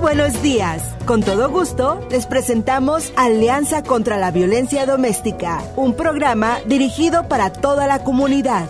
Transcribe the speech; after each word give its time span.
Buenos 0.00 0.42
días. 0.42 0.82
Con 1.04 1.22
todo 1.22 1.50
gusto, 1.50 2.00
les 2.10 2.24
presentamos 2.24 3.12
Alianza 3.16 3.82
contra 3.82 4.16
la 4.16 4.30
Violencia 4.30 4.86
Doméstica, 4.86 5.62
un 5.76 5.94
programa 5.94 6.58
dirigido 6.66 7.28
para 7.28 7.52
toda 7.52 7.86
la 7.86 8.02
comunidad. 8.02 8.66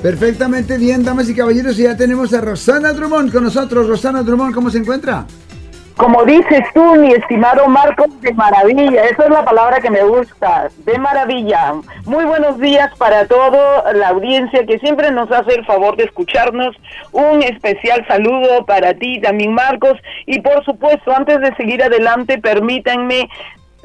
Perfectamente 0.00 0.78
bien, 0.78 1.02
damas 1.02 1.28
y 1.28 1.34
caballeros, 1.34 1.76
y 1.78 1.82
ya 1.82 1.96
tenemos 1.96 2.32
a 2.34 2.40
Rosana 2.40 2.92
Drummond 2.92 3.32
con 3.32 3.42
nosotros. 3.42 3.88
Rosana 3.88 4.22
Drummond, 4.22 4.54
¿cómo 4.54 4.70
se 4.70 4.78
encuentra? 4.78 5.26
Como 6.02 6.24
dices 6.24 6.64
tú, 6.74 6.96
mi 6.96 7.12
estimado 7.12 7.68
Marcos, 7.68 8.08
de 8.22 8.34
maravilla. 8.34 9.04
Esa 9.04 9.22
es 9.22 9.30
la 9.30 9.44
palabra 9.44 9.78
que 9.78 9.88
me 9.88 10.02
gusta, 10.02 10.68
de 10.78 10.98
maravilla. 10.98 11.74
Muy 12.06 12.24
buenos 12.24 12.58
días 12.58 12.92
para 12.98 13.24
toda 13.28 13.92
la 13.92 14.08
audiencia 14.08 14.66
que 14.66 14.80
siempre 14.80 15.12
nos 15.12 15.30
hace 15.30 15.54
el 15.54 15.64
favor 15.64 15.96
de 15.96 16.02
escucharnos. 16.02 16.74
Un 17.12 17.44
especial 17.44 18.04
saludo 18.08 18.66
para 18.66 18.94
ti 18.94 19.20
también, 19.20 19.54
Marcos. 19.54 19.96
Y 20.26 20.40
por 20.40 20.64
supuesto, 20.64 21.14
antes 21.14 21.40
de 21.40 21.54
seguir 21.54 21.80
adelante, 21.80 22.36
permítanme 22.36 23.28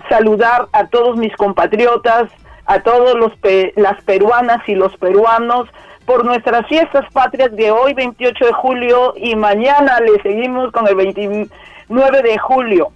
saludar 0.10 0.66
a 0.72 0.88
todos 0.88 1.18
mis 1.18 1.36
compatriotas, 1.36 2.32
a 2.66 2.80
todos 2.80 3.13
los 3.13 3.32
las 3.76 4.04
peruanas 4.05 4.68
y 4.68 4.74
los 4.74 4.98
peruanos 4.98 5.70
por 6.08 6.26
nuestras 6.26 6.66
fiestas 6.66 7.05
patrias 7.13 7.55
de 7.55 7.70
hoy, 7.70 7.94
28 7.94 8.44
de 8.44 8.54
julio, 8.54 9.13
y 9.18 9.36
mañana 9.36 9.99
le 9.99 10.20
seguimos 10.24 10.72
con 10.72 10.88
el 10.88 10.96
29 11.90 12.22
de 12.22 12.38
julio. 12.38 12.91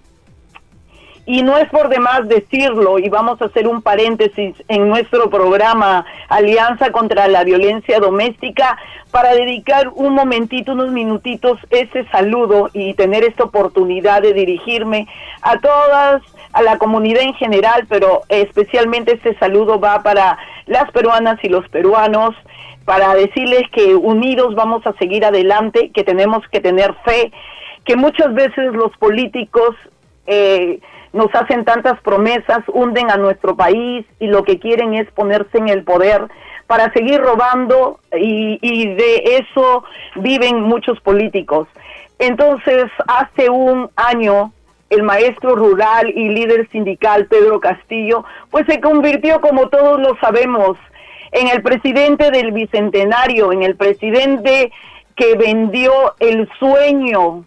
Y 1.26 1.44
no 1.44 1.58
es 1.58 1.70
por 1.70 1.90
demás 1.90 2.28
decirlo, 2.28 2.98
y 2.98 3.08
vamos 3.08 3.42
a 3.42 3.46
hacer 3.46 3.68
un 3.68 3.82
paréntesis 3.82 4.56
en 4.68 4.90
nuestro 4.90 5.30
programa 5.30 6.04
Alianza 6.30 6.92
contra 6.92 7.28
la 7.28 7.44
Violencia 7.44 8.00
Doméstica, 8.00 8.78
para 9.12 9.34
dedicar 9.36 9.90
un 9.94 10.16
momentito, 10.16 10.72
unos 10.72 10.92
minutitos, 10.92 11.60
ese 11.70 12.06
saludo 12.10 12.70
y 12.74 12.96
tener 12.96 13.24
esta 13.24 13.44
oportunidad 13.44 14.24
de 14.24 14.34
dirigirme 14.34 15.08
a 15.42 15.60
todas, 15.60 16.24
a 16.54 16.62
la 16.64 16.78
comunidad 16.80 17.22
en 17.22 17.36
general, 17.36 17.86
pero 17.88 18.22
especialmente 18.30 19.14
este 19.14 19.38
saludo 19.38 19.80
va 19.80 20.02
para 20.02 20.38
las 20.66 20.90
peruanas 20.92 21.38
y 21.44 21.50
los 21.50 21.68
peruanos, 21.70 22.36
para 22.86 23.14
decirles 23.14 23.70
que 23.72 23.94
unidos 23.94 24.56
vamos 24.56 24.86
a 24.88 24.94
seguir 24.94 25.24
adelante, 25.24 25.92
que 25.94 26.04
tenemos 26.04 26.46
que 26.48 26.62
tener 26.62 26.96
fe, 27.06 27.32
que 27.86 27.96
muchas 27.96 28.34
veces 28.34 28.74
los 28.74 28.96
políticos 28.98 29.76
eh, 30.28 30.80
nos 31.14 31.34
hacen 31.34 31.66
tantas 31.66 32.00
promesas, 32.02 32.60
hunden 32.68 33.12
a 33.12 33.18
nuestro 33.18 33.56
país 33.56 34.06
y 34.20 34.28
lo 34.28 34.44
que 34.44 34.60
quieren 34.60 34.94
es 34.94 35.12
ponerse 35.12 35.58
en 35.58 35.70
el 35.70 35.84
poder 35.84 36.28
para 36.68 36.92
seguir 36.94 37.20
robando 37.20 38.00
y, 38.18 38.60
y 38.62 38.88
de 38.94 39.40
eso 39.42 39.84
viven 40.16 40.62
muchos 40.62 41.00
políticos. 41.02 41.68
Entonces, 42.18 42.86
hace 43.08 43.50
un 43.50 43.90
año, 43.96 44.54
el 44.90 45.04
maestro 45.04 45.56
rural 45.56 46.08
y 46.10 46.30
líder 46.30 46.70
sindical 46.70 47.26
Pedro 47.26 47.60
Castillo, 47.60 48.24
pues 48.52 48.66
se 48.68 48.80
convirtió, 48.80 49.42
como 49.42 49.70
todos 49.70 50.00
lo 50.00 50.16
sabemos, 50.20 50.78
en 51.32 51.48
el 51.48 51.62
presidente 51.62 52.30
del 52.30 52.52
Bicentenario, 52.52 53.52
en 53.52 53.64
el 53.64 53.76
presidente 53.76 54.72
que 55.16 55.36
vendió 55.36 55.92
el 56.20 56.50
sueño 56.60 57.46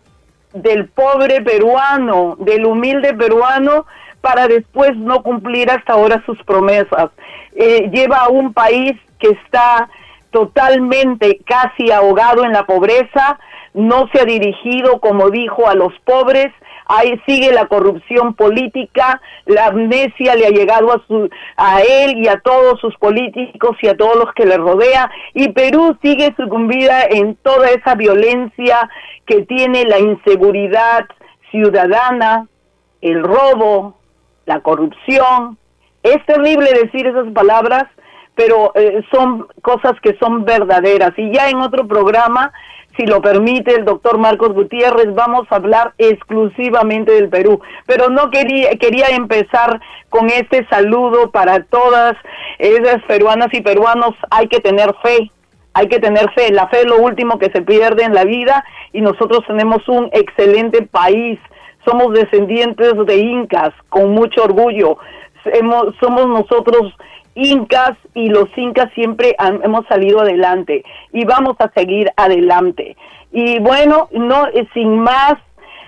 del 0.54 0.88
pobre 0.88 1.42
peruano, 1.42 2.36
del 2.38 2.64
humilde 2.64 3.12
peruano, 3.12 3.86
para 4.20 4.48
después 4.48 4.96
no 4.96 5.22
cumplir 5.22 5.70
hasta 5.70 5.92
ahora 5.92 6.22
sus 6.24 6.42
promesas. 6.44 7.10
Eh, 7.54 7.90
lleva 7.92 8.18
a 8.18 8.28
un 8.28 8.54
país 8.54 8.92
que 9.18 9.30
está 9.30 9.90
totalmente 10.30 11.40
casi 11.44 11.90
ahogado 11.92 12.44
en 12.44 12.52
la 12.52 12.64
pobreza, 12.64 13.38
no 13.74 14.08
se 14.12 14.20
ha 14.20 14.24
dirigido, 14.24 15.00
como 15.00 15.30
dijo, 15.30 15.68
a 15.68 15.74
los 15.74 15.92
pobres, 16.04 16.52
ahí 16.86 17.20
sigue 17.26 17.52
la 17.52 17.66
corrupción 17.66 18.34
política, 18.34 19.20
la 19.46 19.66
amnesia 19.66 20.34
le 20.34 20.46
ha 20.46 20.50
llegado 20.50 20.92
a, 20.92 21.02
su, 21.06 21.28
a 21.56 21.80
él 21.80 22.18
y 22.18 22.28
a 22.28 22.40
todos 22.40 22.80
sus 22.80 22.94
políticos 22.96 23.76
y 23.82 23.88
a 23.88 23.96
todos 23.96 24.16
los 24.16 24.32
que 24.34 24.46
le 24.46 24.56
rodea, 24.56 25.10
y 25.32 25.48
Perú 25.50 25.96
sigue 26.02 26.34
sucumbida 26.36 27.04
en 27.04 27.36
toda 27.36 27.70
esa 27.70 27.94
violencia 27.94 28.88
que 29.26 29.42
tiene 29.42 29.84
la 29.84 29.98
inseguridad 29.98 31.06
ciudadana, 31.50 32.46
el 33.00 33.22
robo, 33.22 33.98
la 34.46 34.60
corrupción. 34.60 35.58
Es 36.02 36.24
terrible 36.26 36.70
decir 36.72 37.06
esas 37.06 37.32
palabras, 37.32 37.84
pero 38.34 38.72
eh, 38.74 39.02
son 39.12 39.46
cosas 39.62 39.92
que 40.02 40.16
son 40.18 40.44
verdaderas. 40.44 41.12
Y 41.16 41.32
ya 41.32 41.48
en 41.48 41.58
otro 41.58 41.86
programa 41.86 42.52
si 42.96 43.06
lo 43.06 43.20
permite 43.20 43.74
el 43.74 43.84
doctor 43.84 44.18
Marcos 44.18 44.52
Gutiérrez, 44.52 45.12
vamos 45.14 45.46
a 45.50 45.56
hablar 45.56 45.94
exclusivamente 45.98 47.12
del 47.12 47.28
Perú. 47.28 47.60
Pero 47.86 48.08
no 48.08 48.30
quería, 48.30 48.70
quería 48.76 49.08
empezar 49.08 49.80
con 50.10 50.30
este 50.30 50.66
saludo 50.68 51.30
para 51.30 51.64
todas 51.64 52.14
esas 52.58 53.02
peruanas 53.02 53.48
y 53.52 53.62
peruanos. 53.62 54.14
Hay 54.30 54.46
que 54.46 54.60
tener 54.60 54.94
fe, 55.02 55.30
hay 55.72 55.88
que 55.88 55.98
tener 55.98 56.30
fe. 56.32 56.52
La 56.52 56.68
fe 56.68 56.80
es 56.80 56.86
lo 56.86 56.98
último 56.98 57.38
que 57.38 57.50
se 57.50 57.62
pierde 57.62 58.04
en 58.04 58.14
la 58.14 58.24
vida 58.24 58.64
y 58.92 59.00
nosotros 59.00 59.40
tenemos 59.46 59.88
un 59.88 60.08
excelente 60.12 60.82
país. 60.82 61.38
Somos 61.84 62.12
descendientes 62.14 62.94
de 63.06 63.16
incas 63.16 63.70
con 63.88 64.12
mucho 64.12 64.44
orgullo. 64.44 64.98
somos 66.00 66.26
nosotros 66.28 66.94
incas 67.34 67.96
y 68.14 68.28
los 68.28 68.48
incas 68.56 68.92
siempre 68.94 69.36
hemos 69.62 69.86
salido 69.86 70.20
adelante 70.20 70.84
y 71.12 71.24
vamos 71.24 71.56
a 71.58 71.70
seguir 71.70 72.10
adelante. 72.16 72.96
Y 73.32 73.58
bueno, 73.58 74.08
no 74.12 74.46
sin 74.72 74.98
más 74.98 75.34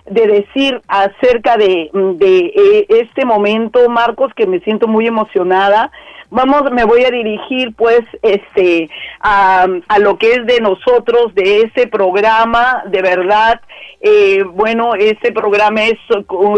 de 0.07 0.27
decir 0.27 0.81
acerca 0.89 1.57
de, 1.57 1.91
de 1.93 2.39
eh, 2.39 2.87
este 2.89 3.25
momento, 3.25 3.89
Marcos, 3.89 4.33
que 4.35 4.47
me 4.47 4.61
siento 4.61 4.87
muy 4.87 5.07
emocionada. 5.07 5.91
Vamos, 6.31 6.71
me 6.73 6.85
voy 6.85 7.05
a 7.05 7.11
dirigir 7.11 7.75
pues 7.77 8.03
este 8.23 8.91
a, 9.21 9.67
lo 10.01 10.19
que 10.19 10.33
es 10.33 10.47
de 10.47 10.61
nosotros, 10.61 11.35
de 11.35 11.63
ese 11.63 11.87
programa, 11.87 12.83
de 12.87 13.01
verdad, 13.01 13.61
eh, 14.01 14.43
bueno, 14.43 14.95
este 14.95 15.33
programa 15.33 15.85
es 15.85 15.99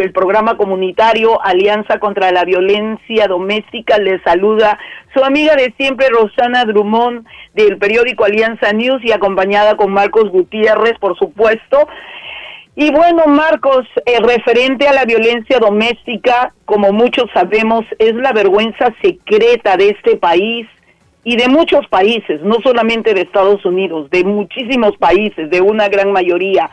el 0.01 0.13
programa 0.13 0.57
comunitario 0.57 1.41
Alianza 1.43 1.99
contra 1.99 2.33
la 2.33 2.45
Violencia 2.45 3.27
Doméstica. 3.27 3.99
Les 3.99 4.23
saluda 4.23 4.79
su 5.15 5.23
amiga 5.23 5.55
de 5.55 5.73
siempre, 5.77 6.09
Rosana 6.09 6.65
Drummond, 6.65 7.27
del 7.55 7.79
periódico 7.79 8.25
Alianza 8.25 8.73
News 8.73 9.05
y 9.05 9.13
acompañada 9.13 9.77
con 9.77 9.93
Marcos 9.93 10.31
Gutiérrez, 10.31 10.99
por 10.99 11.17
supuesto. 11.19 11.89
Y 12.81 12.93
bueno, 12.93 13.27
Marcos, 13.27 13.89
eh, 14.07 14.21
referente 14.21 14.87
a 14.87 14.93
la 14.93 15.05
violencia 15.05 15.59
doméstica, 15.59 16.55
como 16.65 16.93
muchos 16.93 17.29
sabemos, 17.35 17.85
es 17.99 18.15
la 18.15 18.33
vergüenza 18.33 18.95
secreta 19.03 19.77
de 19.77 19.89
este 19.89 20.17
país 20.17 20.65
y 21.25 21.35
de 21.35 21.49
muchos 21.49 21.89
países, 21.89 22.41
no 22.43 22.61
solamente 22.63 23.15
de 23.15 23.23
Estados 23.23 23.65
Unidos, 23.65 24.09
de 24.11 24.23
muchísimos 24.23 24.97
países, 24.97 25.51
de 25.51 25.61
una 25.61 25.89
gran 25.89 26.13
mayoría 26.13 26.71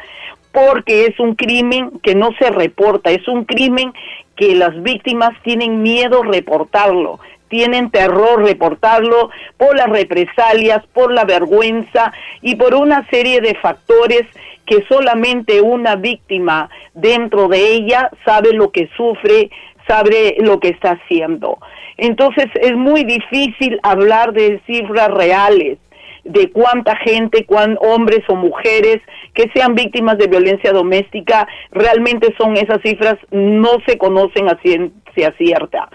porque 0.52 1.08
es 1.08 1.20
un 1.20 1.34
crimen 1.34 2.00
que 2.04 2.14
no 2.14 2.30
se 2.40 2.52
reporta, 2.52 3.10
es 3.10 3.28
un 3.28 3.44
crimen 3.44 3.92
que 4.38 4.54
las 4.54 4.80
víctimas 4.84 5.32
tienen 5.44 5.82
miedo 5.82 6.22
reportarlo, 6.22 7.20
tienen 7.50 7.90
terror 7.90 8.44
reportarlo 8.44 9.32
por 9.58 9.76
las 9.76 9.90
represalias, 9.90 10.86
por 10.94 11.12
la 11.12 11.26
vergüenza 11.26 12.14
y 12.44 12.56
por 12.56 12.76
una 12.76 13.06
serie 13.10 13.42
de 13.42 13.56
factores 13.56 14.28
que 14.66 14.84
solamente 14.90 15.62
una 15.62 15.96
víctima 15.96 16.70
dentro 16.94 17.48
de 17.48 17.74
ella 17.74 18.10
sabe 18.26 18.54
lo 18.54 18.72
que 18.72 18.90
sufre, 18.98 19.50
sabe 19.88 20.38
lo 20.40 20.60
que 20.60 20.70
está 20.70 20.92
haciendo. 20.92 21.60
Entonces 21.98 22.48
es 22.56 22.76
muy 22.76 23.04
difícil 23.04 23.80
hablar 23.84 24.34
de 24.34 24.62
cifras 24.66 25.10
reales 25.10 25.78
de 26.26 26.52
cuánta 26.52 26.96
gente, 26.98 27.46
cuán 27.46 27.78
hombres 27.82 28.22
o 28.28 28.36
mujeres 28.36 29.00
que 29.34 29.50
sean 29.54 29.76
víctimas 29.76 30.18
de 30.18 30.28
violencia 30.28 30.72
doméstica, 30.72 31.48
realmente 31.72 32.34
son 32.38 32.58
esas 32.58 32.82
cifras, 32.82 33.16
no 33.32 33.78
se 33.88 33.98
conocen 33.98 34.50
a 34.50 34.60
ciencia 34.62 35.34
cierta. 35.38 35.88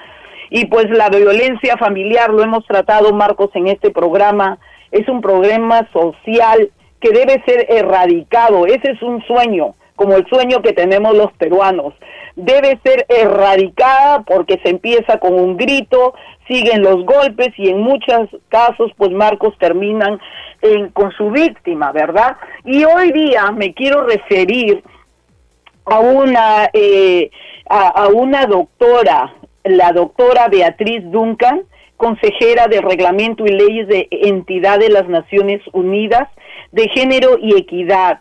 Y 0.48 0.66
pues 0.66 0.88
la 0.90 1.08
violencia 1.10 1.76
familiar, 1.76 2.30
lo 2.30 2.42
hemos 2.42 2.64
tratado, 2.66 3.12
Marcos, 3.12 3.50
en 3.54 3.66
este 3.66 3.90
programa, 3.90 4.58
es 4.92 5.08
un 5.08 5.20
problema 5.20 5.88
social 5.92 6.70
que 7.00 7.10
debe 7.10 7.42
ser 7.46 7.66
erradicado. 7.68 8.66
Ese 8.66 8.92
es 8.92 9.02
un 9.02 9.22
sueño, 9.26 9.74
como 9.96 10.16
el 10.16 10.26
sueño 10.26 10.62
que 10.62 10.72
tenemos 10.72 11.16
los 11.16 11.32
peruanos. 11.32 11.94
Debe 12.36 12.78
ser 12.84 13.06
erradicada 13.08 14.22
porque 14.22 14.60
se 14.62 14.70
empieza 14.70 15.18
con 15.18 15.34
un 15.34 15.56
grito, 15.56 16.14
siguen 16.48 16.82
los 16.82 17.04
golpes 17.04 17.48
y 17.56 17.68
en 17.68 17.80
muchos 17.80 18.28
casos 18.48 18.90
pues 18.96 19.10
Marcos 19.10 19.54
terminan 19.58 20.20
con 20.92 21.10
su 21.12 21.30
víctima, 21.30 21.92
¿verdad? 21.92 22.36
Y 22.64 22.84
hoy 22.84 23.12
día 23.12 23.50
me 23.50 23.72
quiero 23.72 24.04
referir 24.04 24.82
a 25.86 26.00
una, 26.00 26.70
eh, 26.72 27.30
a, 27.68 28.08
una 28.08 28.46
doctora, 28.46 29.34
la 29.64 29.92
doctora 29.92 30.48
Beatriz 30.48 31.02
Duncan, 31.10 31.62
consejera 32.00 32.66
de 32.66 32.80
Reglamento 32.80 33.44
y 33.44 33.50
Leyes 33.50 33.86
de 33.86 34.08
Entidad 34.10 34.78
de 34.78 34.88
las 34.88 35.06
Naciones 35.06 35.60
Unidas 35.74 36.28
de 36.72 36.88
Género 36.88 37.36
y 37.38 37.58
Equidad. 37.58 38.18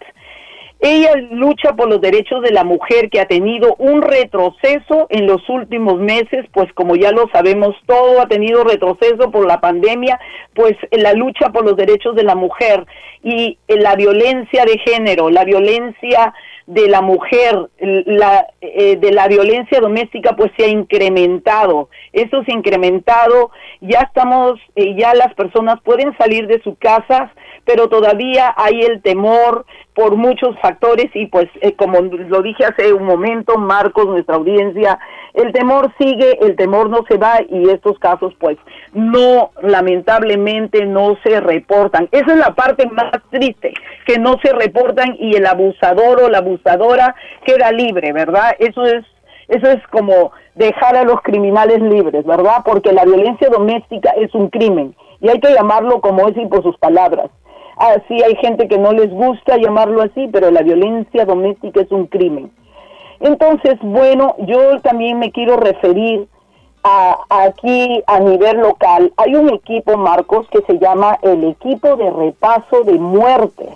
Ella 0.82 1.14
lucha 1.32 1.74
por 1.78 1.90
los 1.90 2.02
derechos 2.02 2.42
de 2.42 2.52
la 2.52 2.66
mujer 2.66 3.10
que 3.10 3.22
ha 3.22 3.26
tenido 3.26 3.76
un 3.80 4.02
retroceso 4.02 5.08
en 5.10 5.28
los 5.28 5.48
últimos 5.50 5.98
meses, 6.00 6.46
pues 6.52 6.72
como 6.74 6.98
ya 6.98 7.12
lo 7.12 7.30
sabemos 7.34 7.74
todo, 7.86 8.22
ha 8.22 8.28
tenido 8.28 8.66
retroceso 8.66 9.32
por 9.32 9.48
la 9.48 9.62
pandemia, 9.62 10.20
pues 10.54 10.74
la 10.92 11.14
lucha 11.14 11.50
por 11.50 11.64
los 11.64 11.78
derechos 11.78 12.16
de 12.16 12.24
la 12.24 12.36
mujer 12.36 12.86
y 13.24 13.60
la 13.68 13.96
violencia 13.96 14.66
de 14.66 14.78
género, 14.80 15.30
la 15.30 15.46
violencia 15.46 16.34
de 16.70 16.88
la 16.88 17.02
mujer, 17.02 17.68
la, 17.80 18.46
eh, 18.62 18.96
de 18.98 19.12
la 19.12 19.28
violencia 19.28 19.80
doméstica, 19.80 20.36
pues 20.36 20.52
se 20.56 20.66
ha 20.66 20.68
incrementado. 20.68 21.90
Eso 22.14 22.44
se 22.44 22.52
ha 22.52 22.56
incrementado, 22.56 23.50
ya 23.82 24.02
estamos, 24.02 24.60
eh, 24.76 24.94
ya 24.96 25.16
las 25.16 25.34
personas 25.34 25.82
pueden 25.82 26.16
salir 26.16 26.46
de 26.46 26.62
sus 26.62 26.78
casas, 26.78 27.32
pero 27.66 27.90
todavía 27.90 28.54
hay 28.56 28.82
el 28.82 29.02
temor 29.02 29.66
por 30.00 30.16
muchos 30.16 30.58
factores 30.62 31.08
y 31.14 31.26
pues 31.26 31.50
eh, 31.60 31.74
como 31.76 32.00
lo 32.00 32.42
dije 32.42 32.64
hace 32.64 32.94
un 32.94 33.04
momento, 33.04 33.58
Marcos, 33.58 34.06
nuestra 34.06 34.38
audiencia, 34.38 34.98
el 35.34 35.52
temor 35.52 35.92
sigue, 36.00 36.40
el 36.40 36.56
temor 36.56 36.90
no 36.90 37.04
se 37.10 37.18
va 37.18 37.42
y 37.50 37.70
estos 37.70 38.00
casos 38.00 38.34
pues 38.40 38.58
no, 38.94 39.52
lamentablemente 39.62 40.86
no 40.86 41.18
se 41.22 41.42
reportan. 41.42 42.08
Esa 42.14 42.32
es 42.32 42.38
la 42.38 42.56
parte 42.56 42.88
más 42.88 43.12
triste, 43.30 43.74
que 44.06 44.18
no 44.20 44.38
se 44.42 44.54
reportan 44.54 45.18
y 45.20 45.36
el 45.36 45.46
abusador 45.46 46.24
o 46.24 46.30
la 46.30 46.38
abusadora 46.38 47.14
queda 47.44 47.70
libre, 47.74 48.14
¿verdad? 48.14 48.56
Eso 48.58 48.86
es 48.86 49.04
eso 49.50 49.68
es 49.68 49.86
como 49.88 50.32
dejar 50.56 50.96
a 50.96 51.04
los 51.04 51.20
criminales 51.24 51.82
libres, 51.82 52.24
¿verdad? 52.24 52.62
Porque 52.64 52.94
la 52.94 53.04
violencia 53.04 53.50
doméstica 53.50 54.12
es 54.12 54.34
un 54.34 54.48
crimen 54.48 54.96
y 55.20 55.28
hay 55.28 55.42
que 55.42 55.54
llamarlo 55.54 56.00
como 56.00 56.30
es 56.30 56.38
y 56.38 56.46
por 56.46 56.64
sus 56.64 56.78
palabras. 56.78 57.30
Así 57.80 58.22
hay 58.22 58.36
gente 58.36 58.68
que 58.68 58.78
no 58.78 58.92
les 58.92 59.10
gusta 59.10 59.56
llamarlo 59.56 60.02
así, 60.02 60.28
pero 60.34 60.52
la 60.52 60.62
violencia 60.62 61.24
doméstica 61.24 61.80
es 61.80 61.92
un 61.92 62.08
crimen. 62.08 62.52
Entonces, 63.22 63.78
bueno, 63.82 64.36
yo 64.40 64.82
también 64.82 65.18
me 65.18 65.32
quiero 65.32 65.56
referir 65.56 66.28
a, 66.84 67.18
aquí 67.30 68.04
a 68.06 68.20
nivel 68.20 68.58
local. 68.58 69.14
Hay 69.16 69.34
un 69.36 69.54
equipo, 69.54 69.96
Marcos, 69.96 70.46
que 70.50 70.62
se 70.64 70.78
llama 70.78 71.20
el 71.22 71.46
equipo 71.46 71.96
de 71.96 72.12
repaso 72.12 72.84
de 72.84 73.00
muerte 73.00 73.70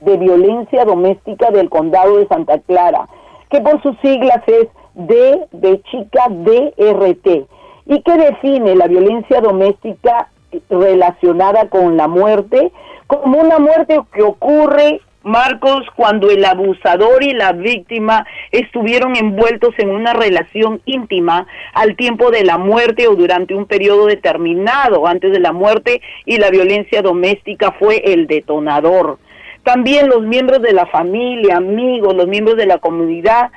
de 0.00 0.16
violencia 0.16 0.86
doméstica 0.86 1.50
del 1.50 1.68
condado 1.68 2.16
de 2.16 2.26
Santa 2.28 2.58
Clara, 2.58 3.06
que 3.50 3.60
por 3.60 3.82
sus 3.82 3.98
siglas 3.98 4.42
es 4.46 4.68
D 4.94 5.46
de 5.52 5.82
chica 5.82 6.26
DRT, 6.30 7.46
y 7.84 8.02
que 8.02 8.16
define 8.16 8.76
la 8.76 8.86
violencia 8.86 9.42
doméstica 9.42 10.30
relacionada 10.70 11.68
con 11.68 11.96
la 11.96 12.08
muerte 12.08 12.72
como 13.06 13.38
una 13.38 13.58
muerte 13.58 14.00
que 14.14 14.22
ocurre 14.22 15.00
Marcos, 15.24 15.86
cuando 15.94 16.30
el 16.30 16.44
abusador 16.44 17.22
y 17.22 17.32
la 17.32 17.52
víctima 17.52 18.26
estuvieron 18.50 19.16
envueltos 19.16 19.74
en 19.78 19.90
una 19.90 20.12
relación 20.12 20.80
íntima 20.84 21.46
al 21.74 21.94
tiempo 21.96 22.30
de 22.30 22.44
la 22.44 22.58
muerte 22.58 23.06
o 23.06 23.14
durante 23.14 23.54
un 23.54 23.66
periodo 23.66 24.06
determinado 24.06 25.06
antes 25.06 25.32
de 25.32 25.40
la 25.40 25.52
muerte 25.52 26.00
y 26.24 26.38
la 26.38 26.50
violencia 26.50 27.02
doméstica 27.02 27.72
fue 27.72 28.02
el 28.12 28.26
detonador. 28.26 29.18
También 29.62 30.08
los 30.08 30.22
miembros 30.22 30.60
de 30.60 30.72
la 30.72 30.86
familia, 30.86 31.58
amigos, 31.58 32.16
los 32.16 32.26
miembros 32.26 32.56
de 32.56 32.66
la 32.66 32.78
comunidad 32.78 33.52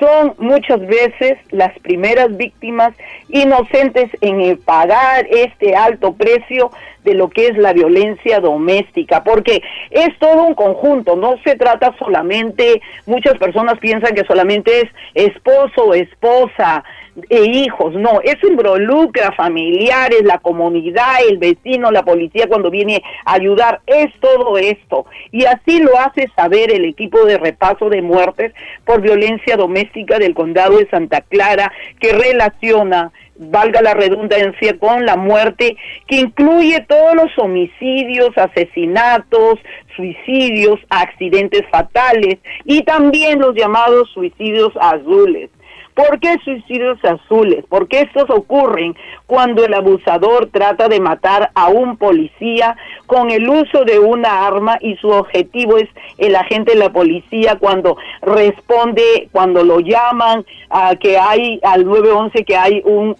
son 0.00 0.34
muchas 0.38 0.80
veces 0.80 1.38
las 1.50 1.78
primeras 1.80 2.36
víctimas 2.36 2.92
inocentes 3.28 4.10
en 4.22 4.56
pagar 4.56 5.26
este 5.30 5.76
alto 5.76 6.14
precio 6.14 6.72
de 7.04 7.14
lo 7.14 7.28
que 7.30 7.48
es 7.48 7.56
la 7.56 7.72
violencia 7.72 8.40
doméstica, 8.40 9.24
porque 9.24 9.62
es 9.90 10.10
todo 10.18 10.44
un 10.44 10.54
conjunto, 10.54 11.16
no 11.16 11.36
se 11.44 11.56
trata 11.56 11.94
solamente, 11.98 12.80
muchas 13.06 13.38
personas 13.38 13.78
piensan 13.78 14.14
que 14.14 14.24
solamente 14.24 14.80
es 14.80 14.88
esposo 15.14 15.94
esposa, 15.94 16.84
e 17.28 17.44
hijos, 17.44 17.94
no, 17.94 18.20
eso 18.22 18.46
involucra 18.46 19.32
familiares, 19.32 20.22
la 20.22 20.38
comunidad, 20.38 21.16
el 21.28 21.38
vecino, 21.38 21.90
la 21.90 22.04
policía 22.04 22.46
cuando 22.48 22.70
viene 22.70 23.02
a 23.24 23.34
ayudar, 23.34 23.80
es 23.86 24.08
todo 24.20 24.56
esto. 24.58 25.06
Y 25.32 25.44
así 25.44 25.80
lo 25.80 25.98
hace 25.98 26.28
saber 26.36 26.72
el 26.72 26.84
equipo 26.84 27.24
de 27.24 27.38
repaso 27.38 27.88
de 27.88 28.02
muertes 28.02 28.52
por 28.84 29.00
violencia 29.00 29.56
doméstica 29.56 30.18
del 30.18 30.34
condado 30.34 30.78
de 30.78 30.88
Santa 30.88 31.20
Clara, 31.22 31.72
que 31.98 32.12
relaciona 32.12 33.12
valga 33.40 33.80
la 33.80 33.94
redundancia, 33.94 34.78
con 34.78 35.06
la 35.06 35.16
muerte, 35.16 35.76
que 36.06 36.16
incluye 36.16 36.84
todos 36.88 37.14
los 37.14 37.30
homicidios, 37.38 38.36
asesinatos, 38.36 39.58
suicidios, 39.96 40.78
accidentes 40.90 41.62
fatales 41.70 42.38
y 42.64 42.82
también 42.82 43.40
los 43.40 43.54
llamados 43.54 44.10
suicidios 44.12 44.72
azules. 44.80 45.50
¿Por 46.00 46.18
qué 46.18 46.38
suicidios 46.42 46.98
azules? 47.04 47.62
Porque 47.68 48.00
estos 48.00 48.30
ocurren 48.30 48.96
cuando 49.26 49.66
el 49.66 49.74
abusador 49.74 50.48
trata 50.50 50.88
de 50.88 50.98
matar 50.98 51.50
a 51.54 51.68
un 51.68 51.98
policía 51.98 52.74
con 53.04 53.30
el 53.30 53.46
uso 53.46 53.84
de 53.84 53.98
una 53.98 54.46
arma 54.46 54.78
y 54.80 54.96
su 54.96 55.10
objetivo 55.10 55.76
es 55.76 55.90
el 56.16 56.36
agente 56.36 56.72
de 56.72 56.78
la 56.78 56.90
policía 56.90 57.56
cuando 57.56 57.98
responde, 58.22 59.28
cuando 59.30 59.62
lo 59.62 59.80
llaman 59.80 60.46
a 60.70 60.96
que 60.96 61.18
hay 61.18 61.60
al 61.62 61.84
911 61.84 62.44
que 62.46 62.56
hay 62.56 62.80
un 62.86 63.14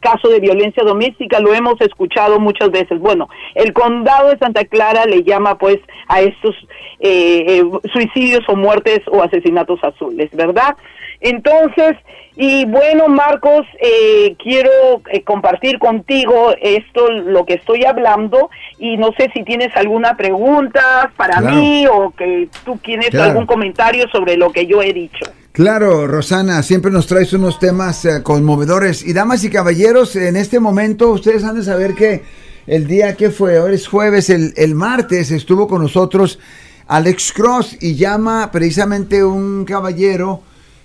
caso 0.00 0.28
de 0.28 0.40
violencia 0.40 0.84
doméstica, 0.84 1.40
lo 1.40 1.52
hemos 1.52 1.78
escuchado 1.82 2.40
muchas 2.40 2.70
veces. 2.70 3.00
Bueno, 3.00 3.28
el 3.54 3.74
condado 3.74 4.30
de 4.30 4.38
Santa 4.38 4.64
Clara 4.64 5.04
le 5.04 5.24
llama 5.24 5.58
pues 5.58 5.78
a 6.08 6.22
estos 6.22 6.56
eh, 7.00 7.44
eh, 7.46 7.64
suicidios 7.92 8.40
o 8.48 8.56
muertes 8.56 9.00
o 9.08 9.22
asesinatos 9.22 9.84
azules, 9.84 10.30
¿verdad? 10.32 10.74
Entonces, 11.22 11.96
y 12.34 12.64
bueno, 12.64 13.08
Marcos, 13.08 13.64
eh, 13.80 14.34
quiero 14.42 14.70
eh, 15.12 15.22
compartir 15.22 15.78
contigo 15.78 16.52
esto, 16.60 17.10
lo 17.10 17.46
que 17.46 17.54
estoy 17.54 17.84
hablando, 17.84 18.50
y 18.78 18.96
no 18.96 19.12
sé 19.16 19.30
si 19.32 19.44
tienes 19.44 19.74
alguna 19.76 20.16
pregunta 20.16 21.12
para 21.16 21.40
mí 21.40 21.86
o 21.86 22.10
que 22.10 22.48
tú 22.64 22.76
tienes 22.82 23.14
algún 23.14 23.46
comentario 23.46 24.08
sobre 24.10 24.36
lo 24.36 24.50
que 24.50 24.66
yo 24.66 24.82
he 24.82 24.92
dicho. 24.92 25.26
Claro, 25.52 26.06
Rosana, 26.06 26.62
siempre 26.62 26.90
nos 26.90 27.06
traes 27.06 27.32
unos 27.34 27.58
temas 27.58 28.04
eh, 28.06 28.22
conmovedores. 28.22 29.06
Y 29.06 29.12
damas 29.12 29.44
y 29.44 29.50
caballeros, 29.50 30.16
en 30.16 30.36
este 30.36 30.58
momento 30.58 31.10
ustedes 31.10 31.44
han 31.44 31.54
de 31.54 31.62
saber 31.62 31.94
que 31.94 32.22
el 32.66 32.88
día 32.88 33.14
que 33.14 33.30
fue, 33.30 33.60
hoy 33.60 33.74
es 33.74 33.86
jueves, 33.86 34.30
el, 34.30 34.54
el 34.56 34.74
martes 34.74 35.30
estuvo 35.30 35.68
con 35.68 35.82
nosotros 35.82 36.40
Alex 36.88 37.32
Cross 37.32 37.76
y 37.80 37.94
llama 37.94 38.50
precisamente 38.50 39.22
un 39.22 39.64
caballero 39.64 40.40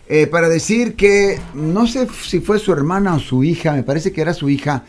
eh, 0.10 0.28
para 0.28 0.48
decir 0.50 0.96
que 0.96 1.40
no 1.54 1.86
sé 1.88 2.08
si 2.24 2.40
fue 2.40 2.60
su 2.60 2.72
hermana 2.72 3.16
o 3.16 3.20
su 3.20 3.44
hija, 3.44 3.74
me 3.74 3.84
parece 3.84 4.12
que 4.12 4.22
era 4.22 4.34
su 4.34 4.50
hija, 4.50 4.84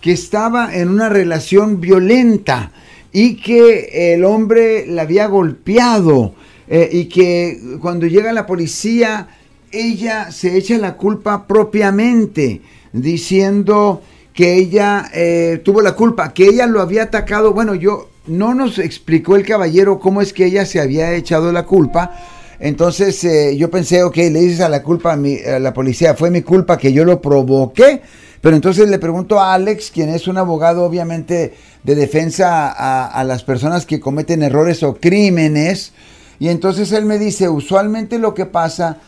que 0.00 0.12
estaba 0.12 0.74
en 0.74 0.88
una 0.88 1.08
relación 1.08 1.80
violenta 1.80 2.72
y 3.12 3.36
que 3.36 4.14
el 4.14 4.24
hombre 4.24 4.86
la 4.86 5.02
había 5.02 5.26
golpeado 5.26 6.34
eh, 6.68 6.88
y 6.92 7.04
que 7.06 7.78
cuando 7.80 8.06
llega 8.06 8.32
la 8.32 8.46
policía 8.46 9.28
ella 9.70 10.30
se 10.30 10.56
echa 10.56 10.78
la 10.78 10.96
culpa 10.96 11.46
propiamente 11.46 12.62
diciendo 12.92 14.02
que 14.32 14.54
ella 14.54 15.10
eh, 15.12 15.60
tuvo 15.64 15.82
la 15.82 15.94
culpa, 15.94 16.32
que 16.32 16.46
ella 16.46 16.66
lo 16.66 16.80
había 16.80 17.04
atacado. 17.04 17.52
Bueno, 17.52 17.74
yo 17.74 18.08
no 18.26 18.54
nos 18.54 18.78
explicó 18.78 19.36
el 19.36 19.44
caballero 19.44 19.98
cómo 19.98 20.22
es 20.22 20.32
que 20.32 20.46
ella 20.46 20.64
se 20.64 20.80
había 20.80 21.12
echado 21.14 21.52
la 21.52 21.64
culpa 21.64 22.12
entonces 22.60 23.22
eh, 23.24 23.56
yo 23.56 23.70
pensé, 23.70 24.02
ok, 24.02 24.16
le 24.16 24.40
dices 24.40 24.60
a 24.60 24.68
la 24.68 24.82
culpa 24.82 25.12
a, 25.12 25.16
mi, 25.16 25.38
la 25.60 25.72
policía, 25.72 26.14
fue 26.14 26.30
mi 26.30 26.42
culpa 26.42 26.76
que 26.76 26.92
yo 26.92 27.04
lo 27.04 27.20
provoqué. 27.20 28.02
Pero 28.40 28.54
entonces 28.54 28.88
le 28.88 28.98
pregunto 28.98 29.40
a 29.40 29.54
Alex, 29.54 29.90
quien 29.90 30.10
es 30.10 30.28
un 30.28 30.38
abogado 30.38 30.84
obviamente 30.84 31.54
de 31.82 31.94
defensa 31.94 32.68
a, 32.70 33.06
a, 33.06 33.24
las 33.24 33.42
personas 33.42 33.84
que 33.84 33.98
cometen 33.98 34.44
errores 34.44 34.84
o 34.84 34.94
crímenes, 34.94 35.92
y 36.38 36.48
entonces 36.48 36.92
él 36.92 37.04
me 37.04 37.18
dice, 37.18 37.48
usualmente 37.48 38.18
lo 38.18 38.34
que 38.34 38.46
pasa 38.46 38.98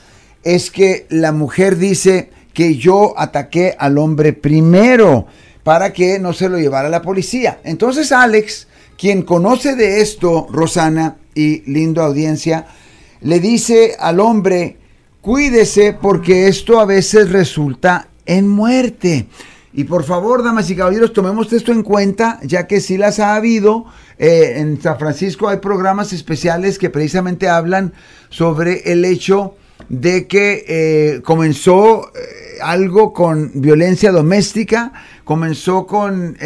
es 0.42 0.70
que 0.70 1.06
la 1.10 1.30
mujer 1.30 1.76
dice 1.76 2.30
que 2.52 2.76
yo 2.76 3.14
ataqué 3.16 3.76
al 3.78 3.98
hombre 3.98 4.32
primero 4.32 5.26
para 5.62 5.92
que 5.92 6.18
no 6.18 6.32
se 6.32 6.48
lo 6.48 6.58
llevara 6.58 6.88
la 6.88 7.02
policía. 7.02 7.60
Entonces 7.62 8.10
Alex, 8.10 8.66
quien 8.98 9.22
conoce 9.22 9.76
de 9.76 10.00
esto, 10.00 10.48
Rosana 10.50 11.16
y 11.34 11.62
lindo 11.70 12.02
audiencia, 12.02 12.66
le 13.22 13.40
dice 13.40 13.96
al 13.98 14.20
hombre, 14.20 14.78
cuídese 15.20 15.92
porque 15.92 16.48
esto 16.48 16.80
a 16.80 16.84
veces 16.84 17.30
resulta 17.30 18.08
en 18.26 18.48
muerte. 18.48 19.26
Y 19.72 19.84
por 19.84 20.02
favor, 20.04 20.42
damas 20.42 20.68
y 20.70 20.76
caballeros, 20.76 21.12
tomemos 21.12 21.52
esto 21.52 21.70
en 21.70 21.82
cuenta, 21.82 22.40
ya 22.42 22.66
que 22.66 22.80
sí 22.80 22.96
las 22.96 23.20
ha 23.20 23.36
habido. 23.36 23.86
Eh, 24.18 24.54
en 24.56 24.80
San 24.80 24.98
Francisco 24.98 25.48
hay 25.48 25.58
programas 25.58 26.12
especiales 26.12 26.78
que 26.78 26.90
precisamente 26.90 27.48
hablan 27.48 27.92
sobre 28.30 28.92
el 28.92 29.04
hecho 29.04 29.54
de 29.88 30.26
que 30.26 30.64
eh, 30.66 31.22
comenzó 31.22 32.08
eh, 32.08 32.58
algo 32.62 33.12
con 33.12 33.52
violencia 33.54 34.10
doméstica, 34.10 34.92
comenzó 35.24 35.86
con 35.86 36.36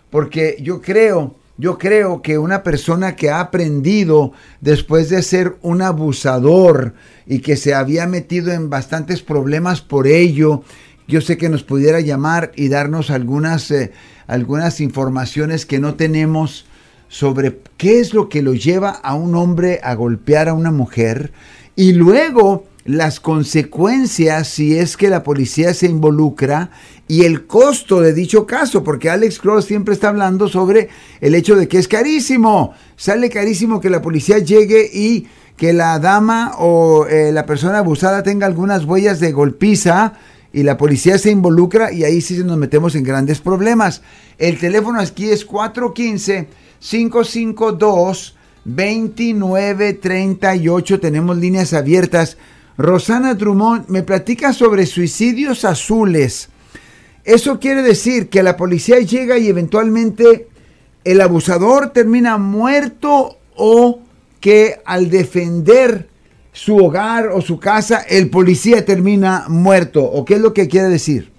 porque 0.09 0.55
yo 0.61 0.81
creo, 0.81 1.35
yo 1.57 1.77
creo 1.77 2.21
que 2.21 2.37
una 2.37 2.63
persona 2.63 3.15
que 3.15 3.29
ha 3.29 3.41
aprendido 3.41 4.31
después 4.61 5.09
de 5.09 5.21
ser 5.21 5.57
un 5.61 5.81
abusador 5.81 6.93
y 7.25 7.39
que 7.39 7.57
se 7.57 7.73
había 7.73 8.07
metido 8.07 8.53
en 8.53 8.69
bastantes 8.69 9.21
problemas 9.21 9.81
por 9.81 10.07
ello, 10.07 10.63
yo 11.07 11.19
sé 11.19 11.37
que 11.37 11.49
nos 11.49 11.63
pudiera 11.63 11.99
llamar 11.99 12.51
y 12.55 12.69
darnos 12.69 13.09
algunas, 13.09 13.71
eh, 13.71 13.91
algunas 14.27 14.79
informaciones 14.79 15.65
que 15.65 15.79
no 15.79 15.95
tenemos 15.95 16.65
sobre 17.09 17.59
qué 17.77 17.99
es 17.99 18.13
lo 18.13 18.29
que 18.29 18.41
lo 18.41 18.53
lleva 18.53 18.91
a 18.91 19.15
un 19.15 19.35
hombre 19.35 19.79
a 19.83 19.95
golpear 19.95 20.49
a 20.49 20.53
una 20.53 20.71
mujer 20.71 21.31
y 21.75 21.93
luego 21.93 22.65
las 22.87 23.19
consecuencias 23.19 24.47
si 24.47 24.79
es 24.79 24.95
que 24.95 25.09
la 25.09 25.21
policía 25.21 25.73
se 25.73 25.87
involucra 25.87 26.71
y 27.07 27.25
el 27.25 27.45
costo 27.45 27.99
de 27.99 28.13
dicho 28.13 28.47
caso, 28.47 28.81
porque 28.83 29.09
Alex 29.09 29.39
Cross 29.39 29.65
siempre 29.65 29.93
está 29.93 30.07
hablando 30.07 30.47
sobre 30.47 30.87
el 31.19 31.35
hecho 31.35 31.57
de 31.57 31.67
que 31.67 31.79
es 31.79 31.89
carísimo, 31.89 32.73
sale 32.95 33.29
carísimo 33.29 33.81
que 33.81 33.89
la 33.89 34.01
policía 34.01 34.39
llegue 34.39 34.89
y 34.91 35.27
que 35.57 35.73
la 35.73 35.99
dama 35.99 36.53
o 36.59 37.05
eh, 37.07 37.33
la 37.33 37.45
persona 37.45 37.79
abusada 37.79 38.23
tenga 38.23 38.47
algunas 38.47 38.85
huellas 38.85 39.19
de 39.19 39.33
golpiza 39.33 40.13
y 40.53 40.63
la 40.63 40.77
policía 40.77 41.17
se 41.17 41.31
involucra 41.31 41.91
y 41.91 42.05
ahí 42.05 42.21
sí 42.21 42.41
nos 42.43 42.57
metemos 42.57 42.95
en 42.95 43.03
grandes 43.03 43.41
problemas. 43.41 44.01
El 44.37 44.59
teléfono 44.59 45.01
aquí 45.01 45.29
es 45.29 45.43
415 45.43 46.47
552 46.79 48.37
2938, 48.63 50.99
tenemos 51.01 51.35
líneas 51.37 51.73
abiertas 51.73 52.37
Rosana 52.77 53.33
Drummond 53.33 53.87
me 53.87 54.03
platica 54.03 54.53
sobre 54.53 54.85
suicidios 54.85 55.65
azules. 55.65 56.49
Eso 57.23 57.59
quiere 57.59 57.81
decir 57.81 58.29
que 58.29 58.43
la 58.43 58.55
policía 58.55 58.99
llega 58.99 59.37
y 59.37 59.47
eventualmente 59.47 60.47
el 61.03 61.21
abusador 61.21 61.89
termina 61.89 62.37
muerto 62.37 63.39
o 63.55 63.99
que 64.39 64.79
al 64.85 65.09
defender 65.09 66.07
su 66.51 66.77
hogar 66.77 67.29
o 67.29 67.41
su 67.41 67.59
casa 67.59 68.01
el 68.01 68.29
policía 68.29 68.85
termina 68.85 69.45
muerto. 69.47 70.03
¿O 70.03 70.23
qué 70.23 70.35
es 70.35 70.41
lo 70.41 70.53
que 70.53 70.67
quiere 70.67 70.89
decir? 70.89 71.31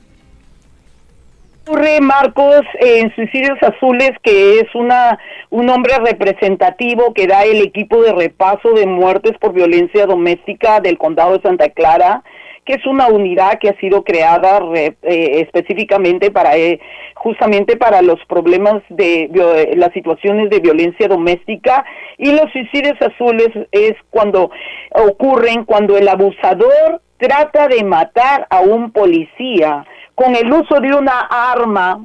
Ocurre, 1.69 2.01
Marcos, 2.01 2.63
en 2.81 3.15
Suicidios 3.15 3.59
Azules, 3.63 4.13
que 4.23 4.61
es 4.61 4.75
una 4.75 5.19
un 5.51 5.67
nombre 5.67 5.95
representativo 5.99 7.13
que 7.15 7.27
da 7.27 7.45
el 7.45 7.61
equipo 7.63 8.03
de 8.03 8.13
repaso 8.13 8.73
de 8.73 8.87
muertes 8.87 9.33
por 9.39 9.53
violencia 9.53 10.07
doméstica 10.07 10.81
del 10.81 10.99
condado 10.99 11.37
de 11.37 11.43
Santa 11.43 11.69
Clara, 11.71 12.23
que 12.65 12.75
es 12.75 12.87
una 12.87 13.09
unidad 13.09 13.59
que 13.59 13.71
ha 13.71 13.79
sido 13.81 14.05
creada 14.05 14.61
eh, 14.75 14.95
específicamente 15.03 16.31
para 16.31 16.57
eh, 16.57 16.81
justamente 17.15 17.77
para 17.77 18.03
los 18.03 18.23
problemas 18.27 18.83
de 18.91 19.31
las 19.77 19.93
situaciones 19.93 20.51
de 20.51 20.61
violencia 20.61 21.09
doméstica. 21.09 21.85
Y 22.19 22.33
los 22.33 22.51
suicidios 22.53 22.97
azules 23.01 23.49
es 23.73 23.95
cuando 24.11 24.51
ocurren 24.93 25.65
cuando 25.65 25.97
el 25.97 26.09
abusador 26.09 27.01
trata 27.19 27.69
de 27.69 27.83
matar 27.85 28.47
a 28.51 28.61
un 28.61 28.93
policía 28.93 29.85
con 30.19 30.35
el 30.35 30.53
uso 30.53 30.81
de 30.81 30.93
una 30.93 31.21
arma 31.31 32.01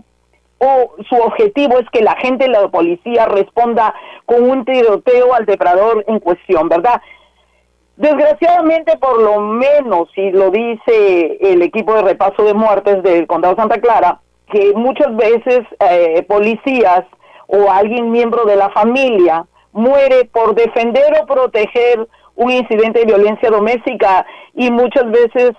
o 0.60 0.94
su 1.10 1.16
objetivo 1.16 1.80
es 1.80 1.90
que 1.90 2.04
la 2.04 2.16
gente 2.18 2.48
la 2.48 2.68
policía 2.68 3.26
responda 3.26 3.96
con 4.28 4.48
un 4.48 4.64
tiroteo 4.66 5.34
al 5.34 5.48
depredador 5.48 6.06
en 6.08 6.20
cuestión, 6.20 6.70
¿verdad? 6.70 7.02
Desgraciadamente, 7.98 8.98
por 8.98 9.20
lo 9.20 9.40
menos, 9.40 10.10
si 10.14 10.30
lo 10.30 10.52
dice 10.52 11.40
el 11.42 11.64
equipo 11.64 11.96
de 11.96 12.04
repaso 12.04 12.44
de 12.44 12.54
muertes 12.54 13.02
del 13.02 13.26
condado 13.26 13.56
Santa 13.56 13.82
Clara, 13.82 14.20
que 14.52 14.74
muchas 14.76 15.16
veces 15.16 15.62
eh, 15.80 16.24
policías 16.30 17.06
o 17.48 17.72
alguien 17.72 18.12
miembro 18.12 18.46
de 18.46 18.58
la 18.58 18.70
familia 18.70 19.48
muere 19.72 20.26
por 20.32 20.54
defender 20.54 21.20
o 21.20 21.26
proteger 21.26 22.08
un 22.36 22.52
incidente 22.52 23.00
de 23.00 23.06
violencia 23.06 23.50
doméstica 23.50 24.24
y 24.54 24.70
muchas 24.70 25.10
veces, 25.10 25.54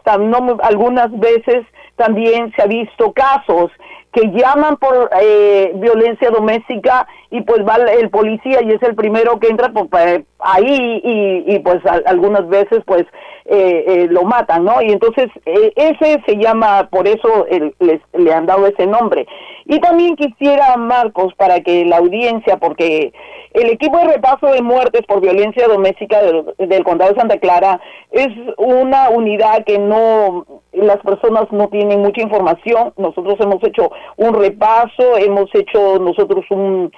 algunas 0.62 1.18
veces 1.18 1.64
también 1.96 2.52
se 2.56 2.62
ha 2.62 2.66
visto 2.66 3.12
casos 3.12 3.70
que 4.14 4.30
llaman 4.30 4.76
por 4.76 5.10
eh, 5.20 5.72
violencia 5.74 6.30
doméstica 6.30 7.06
y 7.30 7.40
pues 7.40 7.66
va 7.66 7.76
el 7.76 8.10
policía 8.10 8.62
y 8.62 8.70
es 8.70 8.82
el 8.82 8.94
primero 8.94 9.40
que 9.40 9.48
entra 9.48 9.72
pues, 9.72 9.86
pues 9.90 10.22
ahí 10.38 11.00
y, 11.04 11.58
pues 11.58 11.80
algunas 12.06 12.48
veces 12.48 12.82
pues 12.86 13.04
eh, 13.46 13.84
eh, 13.86 14.06
lo 14.08 14.22
matan, 14.22 14.64
¿no? 14.64 14.80
Y 14.80 14.92
entonces 14.92 15.28
ese 15.44 16.22
se 16.26 16.36
llama, 16.36 16.88
por 16.90 17.08
eso 17.08 17.46
les, 17.80 18.00
le 18.12 18.32
han 18.32 18.46
dado 18.46 18.68
ese 18.68 18.86
nombre. 18.86 19.26
Y 19.66 19.78
también 19.80 20.16
quisiera, 20.16 20.76
Marcos, 20.76 21.34
para 21.34 21.60
que 21.60 21.84
la 21.84 21.96
audiencia, 21.96 22.58
porque 22.58 23.12
el 23.54 23.70
equipo 23.70 23.98
de 23.98 24.14
repaso 24.14 24.48
de 24.48 24.60
muertes 24.60 25.02
por 25.06 25.20
violencia 25.20 25.68
doméstica 25.68 26.20
del 26.58 26.84
condado 26.84 27.12
de 27.12 27.20
Santa 27.20 27.38
Clara 27.38 27.80
es 28.10 28.28
una 28.58 29.08
unidad 29.10 29.64
que 29.64 29.78
no 29.78 30.44
las 30.72 30.98
personas 30.98 31.44
no 31.52 31.68
tienen 31.68 32.02
mucha 32.02 32.20
información. 32.20 32.92
Nosotros 32.96 33.36
hemos 33.40 33.62
hecho 33.62 33.90
un 34.16 34.34
repaso, 34.34 35.16
hemos 35.16 35.48
hecho 35.54 35.98
nosotros 35.98 36.44
un, 36.50 36.92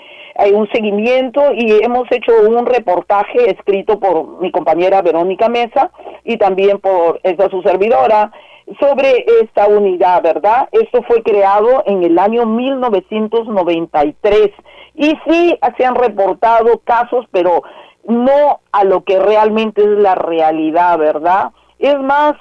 un 0.54 0.68
seguimiento 0.72 1.42
y 1.54 1.84
hemos 1.84 2.10
hecho 2.10 2.32
un 2.48 2.66
reportaje 2.66 3.50
escrito 3.50 4.00
por 4.00 4.40
mi 4.40 4.50
compañera 4.50 5.02
Verónica 5.02 5.48
Mesa 5.48 5.90
y 6.24 6.36
también 6.38 6.78
por 6.78 7.20
esta 7.22 7.48
su 7.50 7.62
servidora 7.62 8.32
sobre 8.80 9.24
esta 9.42 9.68
unidad, 9.68 10.22
¿verdad? 10.22 10.68
Esto 10.72 11.02
fue 11.02 11.22
creado 11.22 11.82
en 11.86 12.02
el 12.02 12.18
año 12.18 12.46
1993 12.46 14.50
y 14.94 15.14
sí 15.28 15.58
se 15.76 15.84
han 15.84 15.94
reportado 15.94 16.80
casos, 16.84 17.26
pero 17.30 17.62
no 18.04 18.60
a 18.72 18.84
lo 18.84 19.04
que 19.04 19.18
realmente 19.18 19.82
es 19.82 19.88
la 19.88 20.14
realidad, 20.14 20.96
¿verdad? 20.98 21.50
Es 21.78 21.98
más, 22.00 22.34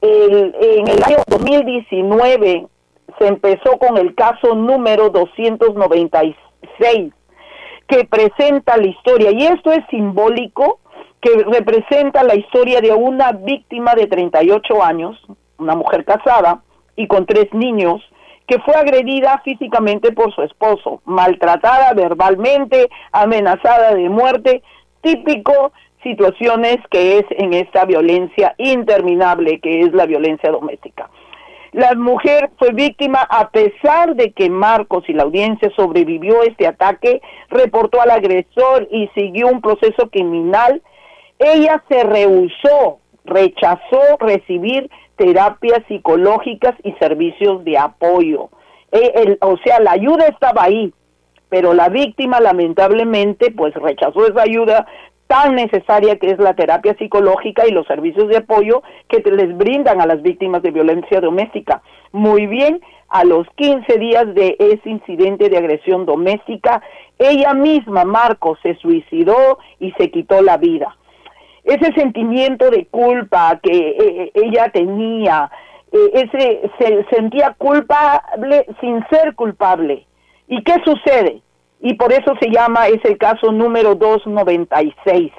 el, 0.00 0.54
en 0.60 0.88
el 0.88 1.02
año 1.02 1.18
2019 1.26 2.66
se 3.18 3.26
empezó 3.26 3.78
con 3.78 3.98
el 3.98 4.14
caso 4.14 4.54
número 4.54 5.10
296 5.10 7.12
que 7.88 8.04
presenta 8.04 8.76
la 8.76 8.86
historia 8.86 9.32
y 9.32 9.46
esto 9.46 9.72
es 9.72 9.84
simbólico 9.90 10.78
que 11.20 11.30
representa 11.44 12.22
la 12.22 12.36
historia 12.36 12.80
de 12.80 12.92
una 12.92 13.32
víctima 13.32 13.94
de 13.94 14.06
38 14.06 14.84
años, 14.84 15.20
una 15.58 15.74
mujer 15.74 16.04
casada 16.04 16.62
y 16.96 17.06
con 17.06 17.26
tres 17.26 17.52
niños 17.52 18.02
que 18.46 18.58
fue 18.60 18.74
agredida 18.74 19.40
físicamente 19.44 20.12
por 20.12 20.34
su 20.34 20.42
esposo, 20.42 21.02
maltratada 21.04 21.92
verbalmente, 21.92 22.88
amenazada 23.12 23.94
de 23.94 24.08
muerte, 24.08 24.62
típico 25.02 25.72
situaciones 26.02 26.78
que 26.90 27.18
es 27.18 27.24
en 27.30 27.52
esta 27.52 27.84
violencia 27.84 28.54
interminable 28.56 29.60
que 29.60 29.80
es 29.80 29.92
la 29.92 30.06
violencia 30.06 30.50
doméstica. 30.50 31.10
La 31.72 31.94
mujer 31.94 32.50
fue 32.58 32.72
víctima 32.72 33.26
a 33.28 33.50
pesar 33.50 34.14
de 34.16 34.32
que 34.32 34.48
Marcos 34.48 35.04
y 35.08 35.12
la 35.12 35.24
audiencia 35.24 35.70
sobrevivió 35.76 36.42
este 36.42 36.66
ataque, 36.66 37.20
reportó 37.50 38.00
al 38.00 38.10
agresor 38.10 38.88
y 38.90 39.08
siguió 39.08 39.48
un 39.48 39.60
proceso 39.60 40.08
criminal. 40.10 40.80
Ella 41.38 41.82
se 41.88 42.04
rehusó, 42.04 43.00
rechazó 43.24 44.16
recibir 44.18 44.90
terapias 45.18 45.82
psicológicas 45.88 46.74
y 46.82 46.92
servicios 46.92 47.62
de 47.64 47.76
apoyo. 47.76 48.48
Eh, 48.92 49.36
o 49.42 49.58
sea, 49.58 49.80
la 49.80 49.92
ayuda 49.92 50.26
estaba 50.28 50.62
ahí, 50.64 50.94
pero 51.50 51.74
la 51.74 51.90
víctima 51.90 52.40
lamentablemente 52.40 53.50
pues 53.50 53.74
rechazó 53.74 54.26
esa 54.26 54.42
ayuda 54.42 54.86
tan 55.26 55.56
necesaria 55.56 56.18
que 56.18 56.30
es 56.30 56.38
la 56.38 56.54
terapia 56.54 56.96
psicológica 56.98 57.66
y 57.66 57.70
los 57.70 57.86
servicios 57.86 58.28
de 58.28 58.38
apoyo 58.38 58.82
que 59.08 59.18
les 59.30 59.54
brindan 59.56 60.00
a 60.00 60.06
las 60.06 60.22
víctimas 60.22 60.62
de 60.62 60.70
violencia 60.70 61.20
doméstica. 61.20 61.82
Muy 62.12 62.46
bien, 62.46 62.80
a 63.08 63.24
los 63.24 63.46
15 63.56 63.98
días 63.98 64.34
de 64.34 64.56
ese 64.58 64.88
incidente 64.88 65.50
de 65.50 65.58
agresión 65.58 66.06
doméstica, 66.06 66.82
ella 67.18 67.52
misma, 67.52 68.04
Marco, 68.04 68.56
se 68.62 68.74
suicidó 68.76 69.58
y 69.78 69.92
se 69.92 70.10
quitó 70.10 70.40
la 70.40 70.56
vida. 70.56 70.96
Ese 71.68 71.92
sentimiento 71.92 72.70
de 72.70 72.86
culpa 72.86 73.60
que 73.62 73.70
eh, 73.70 74.32
ella 74.32 74.70
tenía, 74.72 75.50
eh, 75.92 76.10
ese 76.14 76.70
se 76.78 77.04
sentía 77.14 77.54
culpable 77.58 78.64
sin 78.80 79.06
ser 79.10 79.34
culpable. 79.34 80.06
¿Y 80.46 80.62
qué 80.62 80.76
sucede? 80.82 81.42
Y 81.80 81.92
por 81.94 82.10
eso 82.10 82.32
se 82.40 82.48
llama, 82.50 82.88
es 82.88 83.04
el 83.04 83.18
caso 83.18 83.52
número 83.52 83.94
296, 83.94 85.30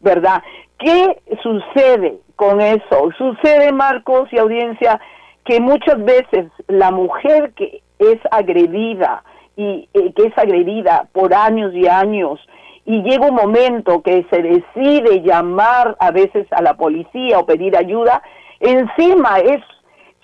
¿verdad? 0.00 0.40
¿Qué 0.78 1.20
sucede 1.42 2.14
con 2.36 2.60
eso? 2.60 3.10
Sucede, 3.18 3.72
Marcos 3.72 4.28
y 4.32 4.38
audiencia, 4.38 5.00
que 5.44 5.58
muchas 5.60 6.02
veces 6.04 6.46
la 6.68 6.92
mujer 6.92 7.54
que 7.54 7.82
es 7.98 8.20
agredida 8.30 9.24
y 9.56 9.88
eh, 9.94 10.12
que 10.14 10.26
es 10.26 10.38
agredida 10.38 11.08
por 11.12 11.34
años 11.34 11.74
y 11.74 11.88
años 11.88 12.38
y 12.84 13.02
llega 13.02 13.28
un 13.28 13.34
momento 13.34 14.02
que 14.02 14.26
se 14.30 14.42
decide 14.42 15.22
llamar 15.22 15.96
a 16.00 16.10
veces 16.10 16.46
a 16.52 16.62
la 16.62 16.74
policía 16.74 17.38
o 17.38 17.46
pedir 17.46 17.76
ayuda, 17.76 18.22
encima 18.60 19.38
es 19.38 19.62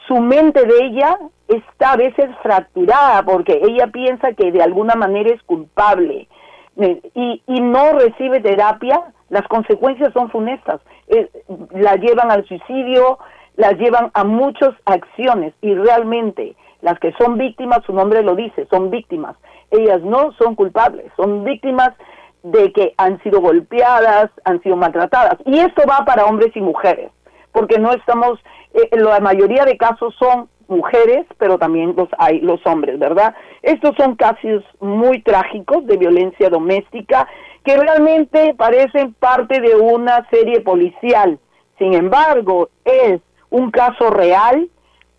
su 0.07 0.17
mente 0.17 0.65
de 0.65 0.87
ella 0.87 1.19
está 1.47 1.93
a 1.93 1.97
veces 1.97 2.31
fracturada 2.43 3.23
porque 3.23 3.61
ella 3.63 3.87
piensa 3.89 4.33
que 4.33 4.51
de 4.51 4.63
alguna 4.63 4.95
manera 4.95 5.31
es 5.31 5.43
culpable 5.43 6.29
eh, 6.77 7.01
y, 7.15 7.43
y 7.47 7.61
no 7.61 7.93
recibe 7.93 8.41
terapia, 8.41 9.03
las 9.31 9.47
consecuencias 9.49 10.13
son 10.13 10.31
funestas. 10.31 10.81
Eh, 11.09 11.29
la 11.73 11.97
llevan 11.97 12.31
al 12.31 12.47
suicidio, 12.47 13.19
las 13.57 13.75
llevan 13.75 14.11
a 14.15 14.25
muchas 14.25 14.71
acciones 14.85 15.55
y 15.61 15.75
realmente 15.75 16.55
las 16.81 16.99
que 17.01 17.13
son 17.19 17.37
víctimas, 17.37 17.83
su 17.85 17.93
nombre 17.93 18.23
lo 18.23 18.37
dice, 18.37 18.67
son 18.71 18.91
víctimas. 18.91 19.37
Ellas 19.71 20.01
no 20.03 20.33
son 20.33 20.55
culpables, 20.55 21.11
son 21.17 21.45
víctimas 21.45 21.91
de 22.43 22.73
que 22.73 22.95
han 22.97 23.23
sido 23.23 23.41
golpeadas, 23.41 24.31
han 24.45 24.63
sido 24.63 24.77
maltratadas. 24.77 25.39
Y 25.45 25.59
esto 25.59 25.83
va 25.89 26.05
para 26.05 26.27
hombres 26.27 26.55
y 26.55 26.61
mujeres, 26.61 27.11
porque 27.53 27.79
no 27.79 27.93
estamos, 27.93 28.39
eh, 28.75 28.89
la 28.93 29.21
mayoría 29.21 29.65
de 29.65 29.77
casos 29.77 30.15
son 30.19 30.49
mujeres, 30.69 31.27
pero 31.39 31.59
también 31.59 31.95
los 31.97 32.09
hay 32.19 32.41
los 32.41 32.65
hombres, 32.67 32.99
¿verdad? 32.99 33.35
Estos 33.63 33.97
son 33.97 34.17
casos 34.17 34.63
muy 34.81 35.23
trágicos 35.23 35.87
de 35.87 35.97
violencia 35.97 36.51
doméstica 36.51 37.27
que 37.65 37.77
realmente 37.77 38.55
parecen 38.55 39.15
parte 39.15 39.61
de 39.61 39.75
una 39.75 40.29
serie 40.31 40.61
policial. 40.61 41.39
Sin 41.79 41.95
embargo, 41.95 42.69
es 42.85 43.21
un 43.51 43.71
caso 43.71 44.11
real 44.11 44.69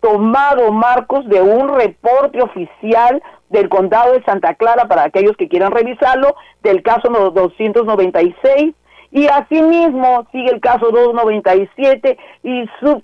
tomado 0.00 0.72
marcos 0.72 1.28
de 1.28 1.42
un 1.42 1.68
reporte 1.68 2.40
oficial 2.40 3.22
del 3.50 3.68
condado 3.68 4.12
de 4.14 4.24
Santa 4.24 4.54
Clara 4.54 4.88
para 4.88 5.04
aquellos 5.04 5.36
que 5.36 5.48
quieran 5.48 5.72
revisarlo, 5.72 6.34
del 6.62 6.82
caso 6.82 7.08
296 7.08 8.74
y 9.12 9.26
asimismo 9.26 10.26
sigue 10.32 10.50
el 10.50 10.60
caso 10.60 10.90
297 10.90 12.16
y 12.44 12.64
su, 12.78 13.02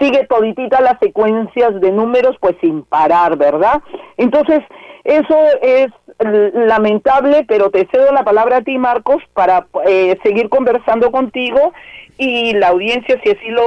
sigue 0.00 0.26
toditita 0.26 0.80
las 0.80 0.98
secuencias 0.98 1.80
de 1.80 1.92
números 1.92 2.36
pues 2.40 2.56
sin 2.60 2.82
parar, 2.84 3.36
¿verdad? 3.36 3.82
Entonces, 4.16 4.60
eso 5.04 5.36
es 5.60 5.88
lamentable, 6.54 7.44
pero 7.46 7.70
te 7.70 7.86
cedo 7.92 8.12
la 8.12 8.24
palabra 8.24 8.58
a 8.58 8.62
ti, 8.62 8.78
Marcos, 8.78 9.22
para 9.34 9.66
eh, 9.86 10.18
seguir 10.22 10.48
conversando 10.48 11.10
contigo 11.10 11.74
y 12.16 12.54
la 12.54 12.68
audiencia, 12.68 13.20
si 13.22 13.30
así 13.30 13.48
lo 13.48 13.62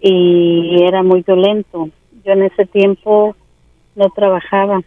y 0.00 0.82
era 0.84 1.02
muy 1.02 1.22
violento. 1.22 1.88
Yo 2.24 2.32
en 2.32 2.44
ese 2.44 2.66
tiempo 2.66 3.34
no 3.96 4.10
trabajaba. 4.10 4.80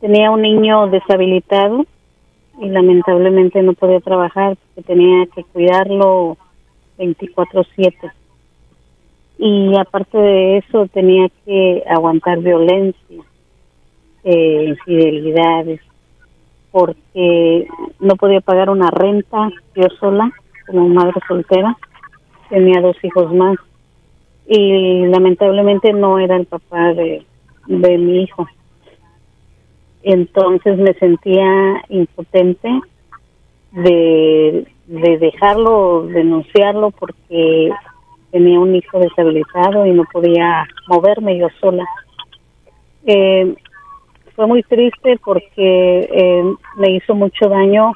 Tenía 0.00 0.30
un 0.30 0.42
niño 0.42 0.88
deshabilitado 0.88 1.86
y 2.60 2.68
lamentablemente 2.68 3.62
no 3.62 3.72
podía 3.72 4.00
trabajar 4.00 4.56
porque 4.56 4.86
tenía 4.86 5.26
que 5.34 5.44
cuidarlo 5.44 6.36
24/7. 6.98 8.12
Y 9.38 9.78
aparte 9.78 10.18
de 10.18 10.58
eso 10.58 10.86
tenía 10.88 11.28
que 11.44 11.82
aguantar 11.88 12.40
violencia, 12.40 13.22
eh, 14.24 14.64
infidelidades, 14.68 15.80
porque 16.70 17.66
no 17.98 18.16
podía 18.16 18.42
pagar 18.42 18.68
una 18.68 18.90
renta 18.90 19.50
yo 19.74 19.88
sola, 19.98 20.30
como 20.66 20.88
madre 20.88 21.14
soltera. 21.26 21.74
Tenía 22.50 22.82
dos 22.82 22.96
hijos 23.02 23.32
más 23.32 23.56
y 24.52 25.06
lamentablemente 25.06 25.92
no 25.92 26.18
era 26.18 26.34
el 26.34 26.44
papá 26.44 26.92
de, 26.92 27.24
de 27.68 27.98
mi 27.98 28.24
hijo. 28.24 28.48
Entonces 30.02 30.76
me 30.76 30.92
sentía 30.94 31.84
impotente 31.88 32.68
de, 33.70 34.66
de 34.88 35.18
dejarlo, 35.18 36.02
denunciarlo 36.08 36.90
porque 36.90 37.70
tenía 38.32 38.58
un 38.58 38.74
hijo 38.74 38.98
deshabilitado 38.98 39.86
y 39.86 39.92
no 39.92 40.02
podía 40.12 40.66
moverme 40.88 41.38
yo 41.38 41.46
sola. 41.60 41.86
Eh, 43.06 43.54
fue 44.34 44.48
muy 44.48 44.64
triste 44.64 45.16
porque 45.24 46.08
eh, 46.12 46.54
me 46.76 46.90
hizo 46.90 47.14
mucho 47.14 47.48
daño 47.48 47.92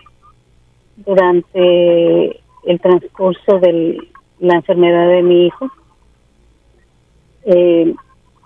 durante 0.99 2.41
el 2.63 2.81
transcurso 2.81 3.59
de 3.59 3.99
la 4.39 4.55
enfermedad 4.55 5.09
de 5.09 5.23
mi 5.25 5.47
hijo 5.47 5.69
eh, 7.47 7.95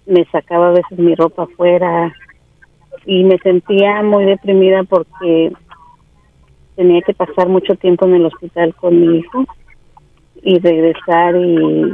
me 0.07 0.25
sacaba 0.27 0.69
a 0.69 0.73
veces 0.73 0.99
mi 0.99 1.15
ropa 1.15 1.45
afuera 1.45 2.15
y 3.05 3.25
me 3.25 3.39
sentía 3.39 4.03
muy 4.03 4.25
deprimida 4.25 4.83
porque 4.85 5.53
tenía 6.77 7.03
que 7.03 7.15
pasar 7.15 7.49
mucho 7.49 7.75
tiempo 7.77 8.07
en 8.07 8.15
el 8.15 8.27
hospital 8.27 8.75
con 8.75 9.01
mi 9.01 9.19
hijo 9.19 9.45
y 10.43 10.59
regresar 10.59 11.37
y 11.37 11.93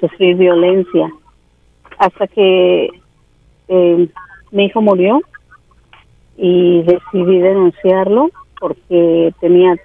sufrir 0.00 0.36
violencia. 0.36 1.10
Hasta 1.98 2.26
que 2.26 2.90
eh, 3.68 4.08
mi 4.52 4.64
hijo 4.66 4.80
murió 4.80 5.20
y 6.36 6.82
decidí 6.82 7.38
denunciarlo 7.40 8.30
porque 8.60 9.32
tenía 9.40 9.76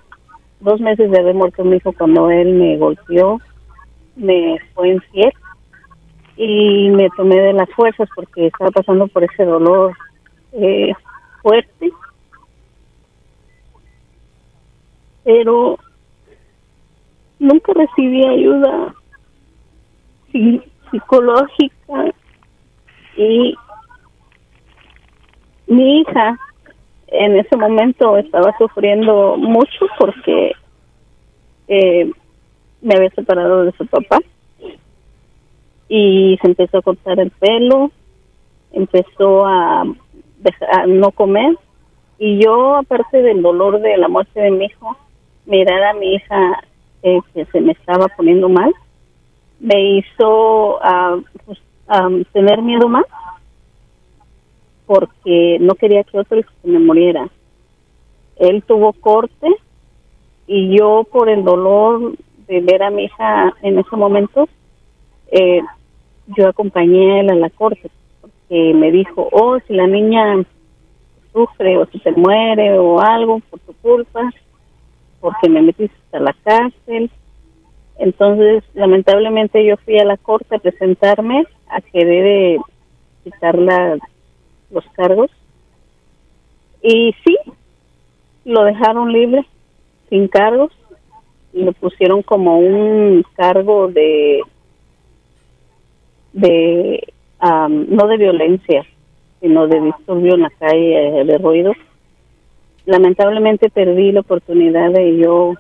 dos 0.60 0.80
meses 0.80 1.10
de 1.10 1.20
haber 1.20 1.36
muerto 1.36 1.64
mi 1.64 1.78
hijo 1.78 1.94
cuando 1.94 2.30
él 2.30 2.54
me 2.54 2.78
golpeó, 2.78 3.40
me 4.16 4.58
fue 4.74 4.90
infiel 4.90 5.32
y 6.44 6.90
me 6.90 7.08
tomé 7.12 7.40
de 7.40 7.54
las 7.54 7.70
fuerzas 7.70 8.10
porque 8.16 8.48
estaba 8.48 8.72
pasando 8.72 9.08
por 9.08 9.24
ese 9.24 9.46
dolor 9.46 9.96
eh, 10.54 10.92
fuerte. 11.44 11.92
Pero 15.24 15.78
nunca 17.38 17.74
recibí 17.74 18.26
ayuda 18.26 18.96
psicológica 20.90 22.12
y 23.16 23.54
mi 25.68 26.02
hija 26.02 26.40
en 27.10 27.38
ese 27.38 27.56
momento 27.56 28.18
estaba 28.18 28.58
sufriendo 28.58 29.38
mucho 29.38 29.86
porque 30.00 30.54
eh, 31.68 32.12
me 32.82 32.96
había 32.96 33.12
separado 33.12 33.66
de 33.66 33.74
su 33.74 33.86
papá 33.86 34.18
y 35.94 36.38
se 36.42 36.48
empezó 36.48 36.78
a 36.78 36.82
cortar 36.82 37.20
el 37.20 37.32
pelo, 37.32 37.92
empezó 38.72 39.46
a, 39.46 39.82
a 39.82 40.88
no 40.88 41.12
comer 41.12 41.58
y 42.18 42.38
yo, 42.42 42.78
aparte 42.78 43.22
del 43.22 43.42
dolor 43.42 43.82
de 43.82 43.98
la 43.98 44.08
muerte 44.08 44.40
de 44.40 44.52
mi 44.52 44.66
hijo, 44.66 44.96
mirar 45.46 45.84
a 45.84 45.94
mi 45.94 46.14
hija 46.14 46.64
eh, 47.04 47.20
que 47.34 47.44
se 47.46 47.60
me 47.60 47.74
estaba 47.74 48.08
poniendo 48.16 48.48
mal, 48.48 48.72
me 49.60 49.98
hizo 49.98 50.78
uh, 50.78 52.24
tener 52.32 52.62
miedo 52.62 52.88
más 52.88 53.06
porque 54.86 55.58
no 55.60 55.76
quería 55.76 56.06
que 56.06 56.20
otro 56.20 56.40
hijo 56.40 56.52
se 56.62 56.70
me 56.70 56.80
muriera. 56.80 57.28
Él 58.38 58.64
tuvo 58.64 58.94
corte 58.94 59.48
y 60.48 60.78
yo 60.78 61.06
por 61.12 61.28
el 61.28 61.44
dolor 61.44 62.14
de 62.48 62.62
ver 62.62 62.82
a 62.82 62.92
mi 62.92 63.06
hija 63.06 63.52
en 63.62 63.78
ese 63.78 63.96
momento, 63.98 64.48
eh, 65.32 65.62
yo 66.38 66.48
acompañé 66.48 67.14
a 67.14 67.20
él 67.22 67.30
a 67.30 67.36
la 67.36 67.50
corte 67.50 67.90
porque 68.22 68.74
me 68.74 68.92
dijo, 68.92 69.30
oh, 69.32 69.60
si 69.68 69.74
la 69.74 69.88
niña 69.88 70.44
sufre 71.32 71.78
o 71.78 71.86
si 71.88 72.00
se 72.00 72.12
muere 72.12 72.78
o 72.78 73.00
algo 73.00 73.40
por 73.50 73.60
tu 73.60 73.74
culpa, 73.74 74.32
porque 75.20 75.50
me 75.50 75.62
metiste 75.62 75.96
a 76.12 76.20
la 76.20 76.36
cárcel. 76.44 77.10
Entonces, 77.98 78.64
lamentablemente 78.74 79.64
yo 79.66 79.78
fui 79.78 80.00
a 80.00 80.06
la 80.06 80.18
corte 80.18 80.56
a 80.56 80.60
presentarme 80.60 81.46
a 81.70 81.82
querer 81.82 82.60
quitar 83.24 83.58
los 83.58 84.84
cargos. 84.94 85.30
Y 86.82 87.14
sí, 87.24 87.38
lo 88.44 88.64
dejaron 88.64 89.14
libre, 89.14 89.46
sin 90.10 90.28
cargos, 90.28 90.72
y 91.54 91.64
lo 91.64 91.74
pusieron 91.74 92.24
como 92.24 92.58
un 92.58 93.24
cargo 93.36 93.88
de, 93.88 94.42
de 96.34 97.14
no 97.50 98.08
de 98.08 98.18
violencia, 98.18 98.86
sino 99.40 99.68
de 99.68 99.82
disturbio 99.82 100.36
en 100.36 100.42
la 100.42 100.50
calle, 100.52 101.24
de 101.26 101.38
ruido. 101.38 101.74
Lamentablemente 102.86 103.70
perdí 103.70 104.12
la 104.12 104.22
oportunidad 104.22 104.92
de 104.92 105.18
yo 105.18 105.54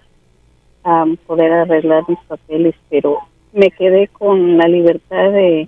poder 1.27 1.51
arreglar 1.51 2.03
mis 2.07 2.19
papeles, 2.27 2.75
pero 2.89 3.19
me 3.53 3.69
quedé 3.71 4.07
con 4.07 4.57
la 4.57 4.67
libertad 4.67 5.31
de 5.31 5.67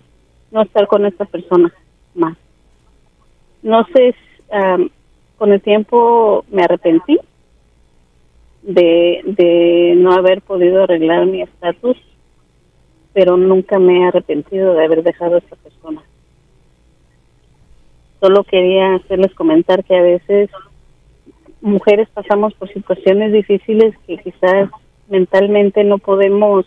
no 0.52 0.62
estar 0.62 0.88
con 0.88 1.06
esta 1.06 1.26
persona 1.26 1.74
más. 2.16 2.38
No 3.62 3.86
sé, 3.94 4.16
con 5.38 5.52
el 5.52 5.62
tiempo 5.62 6.46
me 6.52 6.64
arrepentí 6.64 7.18
de, 8.62 9.22
de 9.26 9.94
no 9.98 10.14
haber 10.14 10.42
podido 10.42 10.84
arreglar 10.84 11.26
mi 11.26 11.42
estatus, 11.42 11.98
pero 13.14 13.38
nunca 13.38 13.80
me 13.80 14.00
he 14.00 14.06
arrepentido 14.06 14.74
de 14.74 14.86
haber 14.86 15.04
dejado 15.04 15.36
a 15.36 15.40
esta 15.40 15.56
persona. 15.56 16.02
Solo 18.20 18.44
quería 18.44 18.96
hacerles 18.96 19.34
comentar 19.36 19.84
que 19.84 19.96
a 19.96 20.02
veces 20.02 20.50
mujeres 21.62 22.10
pasamos 22.10 22.54
por 22.56 22.72
situaciones 22.74 23.32
difíciles 23.32 23.96
que 24.06 24.18
quizás 24.18 24.70
mentalmente 25.10 25.84
no 25.84 25.98
podemos 25.98 26.66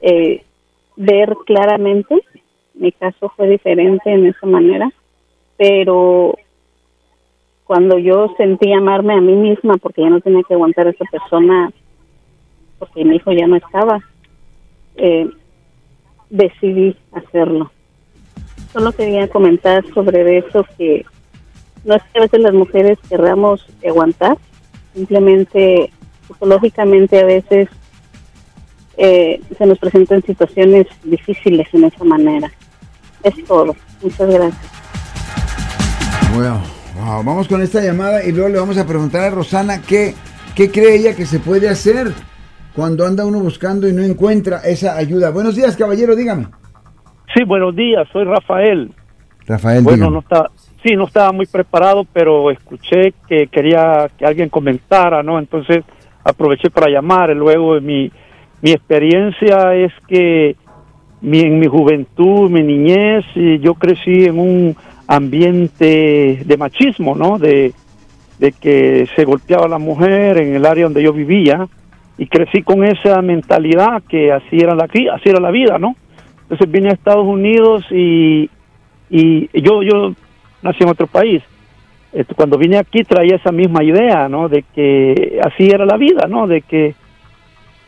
eh, 0.00 0.44
ver 0.96 1.36
claramente. 1.46 2.22
Mi 2.74 2.92
caso 2.92 3.32
fue 3.36 3.48
diferente 3.48 4.10
en 4.10 4.26
esa 4.26 4.46
manera, 4.46 4.90
pero 5.56 6.36
cuando 7.64 7.98
yo 7.98 8.32
sentí 8.36 8.72
amarme 8.72 9.14
a 9.14 9.20
mí 9.20 9.34
misma 9.34 9.76
porque 9.78 10.02
ya 10.02 10.10
no 10.10 10.20
tenía 10.20 10.42
que 10.46 10.54
aguantar 10.54 10.86
a 10.86 10.90
esa 10.90 11.04
persona 11.10 11.72
porque 12.78 13.04
mi 13.04 13.16
hijo 13.16 13.32
ya 13.32 13.46
no 13.46 13.56
estaba, 13.56 14.00
eh, 14.96 15.28
decidí 16.30 16.96
hacerlo. 17.12 17.70
Solo 18.72 18.92
quería 18.92 19.28
comentar 19.28 19.84
sobre 19.94 20.38
eso 20.38 20.64
que 20.76 21.04
no 21.84 21.94
es 21.94 22.02
que 22.12 22.18
a 22.18 22.22
veces 22.22 22.40
las 22.40 22.52
mujeres 22.52 22.98
queramos 23.08 23.64
aguantar, 23.86 24.36
simplemente 24.94 25.90
psicológicamente 26.26 27.20
a 27.20 27.24
veces 27.24 27.68
eh, 28.96 29.40
se 29.56 29.66
nos 29.66 29.78
presentan 29.78 30.22
situaciones 30.22 30.86
difíciles 31.04 31.68
en 31.72 31.84
esa 31.84 32.04
manera. 32.04 32.50
Es 33.22 33.34
todo. 33.44 33.76
Muchas 34.02 34.28
gracias. 34.28 34.72
Bueno, 36.34 36.60
vamos 37.24 37.48
con 37.48 37.62
esta 37.62 37.80
llamada 37.80 38.24
y 38.24 38.32
luego 38.32 38.48
le 38.48 38.58
vamos 38.58 38.78
a 38.78 38.86
preguntar 38.86 39.22
a 39.22 39.30
Rosana 39.30 39.82
qué, 39.82 40.14
qué 40.54 40.70
cree 40.70 40.96
ella 40.96 41.14
que 41.14 41.26
se 41.26 41.38
puede 41.38 41.68
hacer 41.68 42.12
cuando 42.76 43.06
anda 43.06 43.24
uno 43.24 43.40
buscando 43.40 43.88
y 43.88 43.92
no 43.94 44.02
encuentra 44.02 44.58
esa 44.58 44.98
ayuda. 44.98 45.30
Buenos 45.30 45.56
días, 45.56 45.74
caballero, 45.78 46.14
dígame. 46.14 46.46
Sí, 47.34 47.42
buenos 47.42 47.74
días, 47.74 48.06
soy 48.12 48.24
Rafael. 48.24 48.92
Rafael, 49.46 49.82
bueno, 49.82 50.10
no 50.10 50.18
está, 50.18 50.50
sí, 50.82 50.94
no 50.94 51.06
estaba 51.06 51.32
muy 51.32 51.46
preparado, 51.46 52.06
pero 52.12 52.50
escuché 52.50 53.14
que 53.26 53.46
quería 53.46 54.10
que 54.18 54.26
alguien 54.26 54.50
comentara, 54.50 55.22
¿no? 55.22 55.38
Entonces 55.38 55.84
aproveché 56.22 56.68
para 56.68 56.90
llamar. 56.90 57.30
Luego 57.34 57.80
mi, 57.80 58.12
mi 58.60 58.72
experiencia 58.72 59.74
es 59.74 59.92
que 60.06 60.56
mi, 61.22 61.40
en 61.40 61.58
mi 61.58 61.68
juventud, 61.68 62.50
mi 62.50 62.62
niñez, 62.62 63.24
yo 63.62 63.74
crecí 63.74 64.26
en 64.26 64.38
un 64.38 64.76
ambiente 65.06 66.42
de 66.44 66.56
machismo, 66.58 67.14
¿no? 67.14 67.38
De, 67.38 67.72
de 68.38 68.52
que 68.52 69.08
se 69.16 69.24
golpeaba 69.24 69.64
a 69.64 69.68
la 69.68 69.78
mujer 69.78 70.36
en 70.36 70.54
el 70.54 70.66
área 70.66 70.84
donde 70.84 71.02
yo 71.02 71.14
vivía 71.14 71.66
y 72.18 72.26
crecí 72.26 72.62
con 72.62 72.84
esa 72.84 73.20
mentalidad 73.22 74.02
que 74.08 74.32
así 74.32 74.56
era 74.58 74.74
la, 74.74 74.84
así 74.84 75.28
era 75.28 75.40
la 75.40 75.50
vida, 75.50 75.78
¿no? 75.78 75.96
Entonces 76.42 76.70
vine 76.70 76.90
a 76.90 76.92
Estados 76.92 77.26
Unidos 77.26 77.84
y, 77.90 78.48
y 79.10 79.48
yo, 79.60 79.82
yo 79.82 80.14
nací 80.62 80.82
en 80.82 80.88
otro 80.88 81.06
país 81.06 81.42
este, 82.16 82.34
cuando 82.34 82.56
vine 82.56 82.78
aquí 82.78 83.04
traía 83.04 83.36
esa 83.36 83.52
misma 83.52 83.84
idea, 83.84 84.26
¿no? 84.26 84.48
De 84.48 84.64
que 84.74 85.38
así 85.44 85.66
era 85.66 85.84
la 85.84 85.98
vida, 85.98 86.26
¿no? 86.26 86.46
De 86.46 86.62
que 86.62 86.94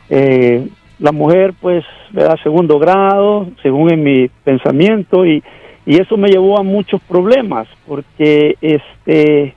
eh, 0.09 0.67
la 0.99 1.11
mujer, 1.11 1.55
pues, 1.59 1.83
me 2.11 2.21
da 2.21 2.37
segundo 2.43 2.77
grado, 2.77 3.47
según 3.63 3.91
en 3.91 4.03
mi 4.03 4.27
pensamiento, 4.43 5.25
y, 5.25 5.41
y 5.87 5.99
eso 5.99 6.15
me 6.15 6.29
llevó 6.29 6.59
a 6.59 6.63
muchos 6.63 7.01
problemas, 7.01 7.67
porque, 7.87 8.55
este, 8.61 9.55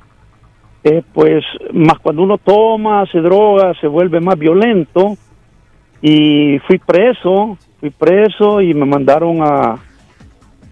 eh, 0.85 1.03
pues, 1.13 1.45
más 1.73 1.99
cuando 2.01 2.23
uno 2.23 2.39
toma, 2.39 3.07
se 3.07 3.21
droga, 3.21 3.75
se 3.81 3.87
vuelve 3.87 4.21
más 4.21 4.39
violento, 4.39 5.17
y 6.01 6.59
fui 6.67 6.79
preso, 6.79 7.57
fui 7.79 7.91
preso 7.91 8.61
y 8.61 8.75
me 8.75 8.85
mandaron 8.85 9.41
a, 9.43 9.79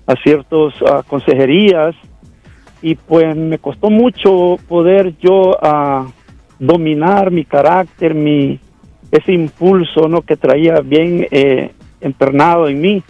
a 0.07 0.15
ciertas 0.25 0.75
consejerías 1.07 1.95
y 2.83 2.95
pues 2.95 3.37
me 3.37 3.59
costó 3.59 3.91
mucho 3.91 4.57
poder 4.69 5.17
yo 5.19 5.51
uh, 5.51 6.11
dominar 6.59 7.31
mi 7.31 7.45
carácter, 7.45 8.15
mi 8.15 8.59
ese 9.11 9.33
impulso 9.33 10.09
no 10.09 10.23
que 10.23 10.37
traía 10.37 10.81
bien 10.81 11.27
eh, 11.31 11.73
empernado 12.01 12.69
en 12.69 12.81
mí. 12.81 13.03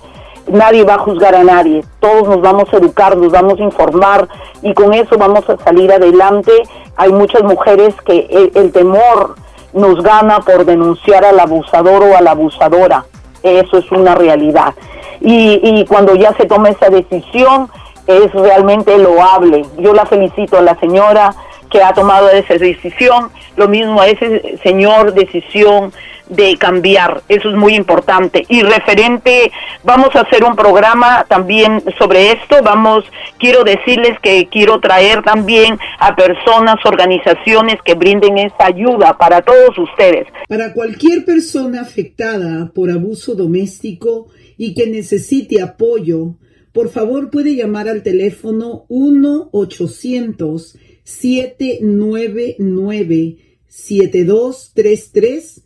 Nadie 0.47 0.83
va 0.83 0.95
a 0.95 0.99
juzgar 0.99 1.35
a 1.35 1.43
nadie, 1.43 1.83
todos 1.99 2.27
nos 2.27 2.41
vamos 2.41 2.73
a 2.73 2.77
educar, 2.77 3.15
nos 3.15 3.31
vamos 3.31 3.59
a 3.59 3.63
informar 3.63 4.27
y 4.63 4.73
con 4.73 4.93
eso 4.93 5.17
vamos 5.17 5.47
a 5.49 5.57
salir 5.57 5.91
adelante. 5.91 6.51
Hay 6.97 7.11
muchas 7.11 7.43
mujeres 7.43 7.95
que 8.05 8.51
el 8.53 8.71
temor 8.71 9.35
nos 9.73 10.01
gana 10.03 10.39
por 10.41 10.65
denunciar 10.65 11.23
al 11.25 11.39
abusador 11.39 12.03
o 12.03 12.17
a 12.17 12.21
la 12.21 12.31
abusadora. 12.31 13.05
Eso 13.43 13.77
es 13.77 13.91
una 13.91 14.15
realidad. 14.15 14.73
Y, 15.19 15.59
y 15.63 15.85
cuando 15.85 16.15
ya 16.15 16.33
se 16.33 16.45
toma 16.45 16.69
esa 16.69 16.89
decisión, 16.89 17.69
es 18.07 18.31
realmente 18.33 18.97
loable. 18.97 19.65
Yo 19.77 19.93
la 19.93 20.05
felicito 20.05 20.57
a 20.57 20.61
la 20.61 20.77
señora 20.79 21.33
que 21.69 21.81
ha 21.81 21.93
tomado 21.93 22.29
esa 22.29 22.55
decisión, 22.55 23.29
lo 23.55 23.67
mismo 23.67 24.01
a 24.01 24.07
ese 24.07 24.59
señor 24.61 25.13
decisión 25.13 25.93
de 26.31 26.57
cambiar, 26.57 27.21
eso 27.27 27.49
es 27.49 27.55
muy 27.55 27.75
importante. 27.75 28.45
Y 28.47 28.63
referente, 28.63 29.51
vamos 29.83 30.15
a 30.15 30.21
hacer 30.21 30.43
un 30.43 30.55
programa 30.55 31.23
también 31.27 31.83
sobre 31.99 32.31
esto, 32.31 32.63
vamos, 32.63 33.03
quiero 33.37 33.63
decirles 33.63 34.17
que 34.21 34.47
quiero 34.47 34.79
traer 34.79 35.21
también 35.23 35.77
a 35.99 36.15
personas, 36.15 36.77
organizaciones 36.85 37.75
que 37.83 37.95
brinden 37.95 38.37
esta 38.37 38.67
ayuda 38.67 39.17
para 39.17 39.41
todos 39.41 39.77
ustedes. 39.77 40.25
Para 40.47 40.71
cualquier 40.73 41.25
persona 41.25 41.81
afectada 41.81 42.71
por 42.73 42.89
abuso 42.89 43.35
doméstico 43.35 44.27
y 44.57 44.73
que 44.73 44.87
necesite 44.87 45.61
apoyo, 45.61 46.35
por 46.71 46.87
favor 46.89 47.29
puede 47.29 47.55
llamar 47.55 47.89
al 47.89 48.03
teléfono 48.03 48.85
1 48.87 49.49
800 49.51 50.77
799 51.03 53.37
7233 53.67 55.60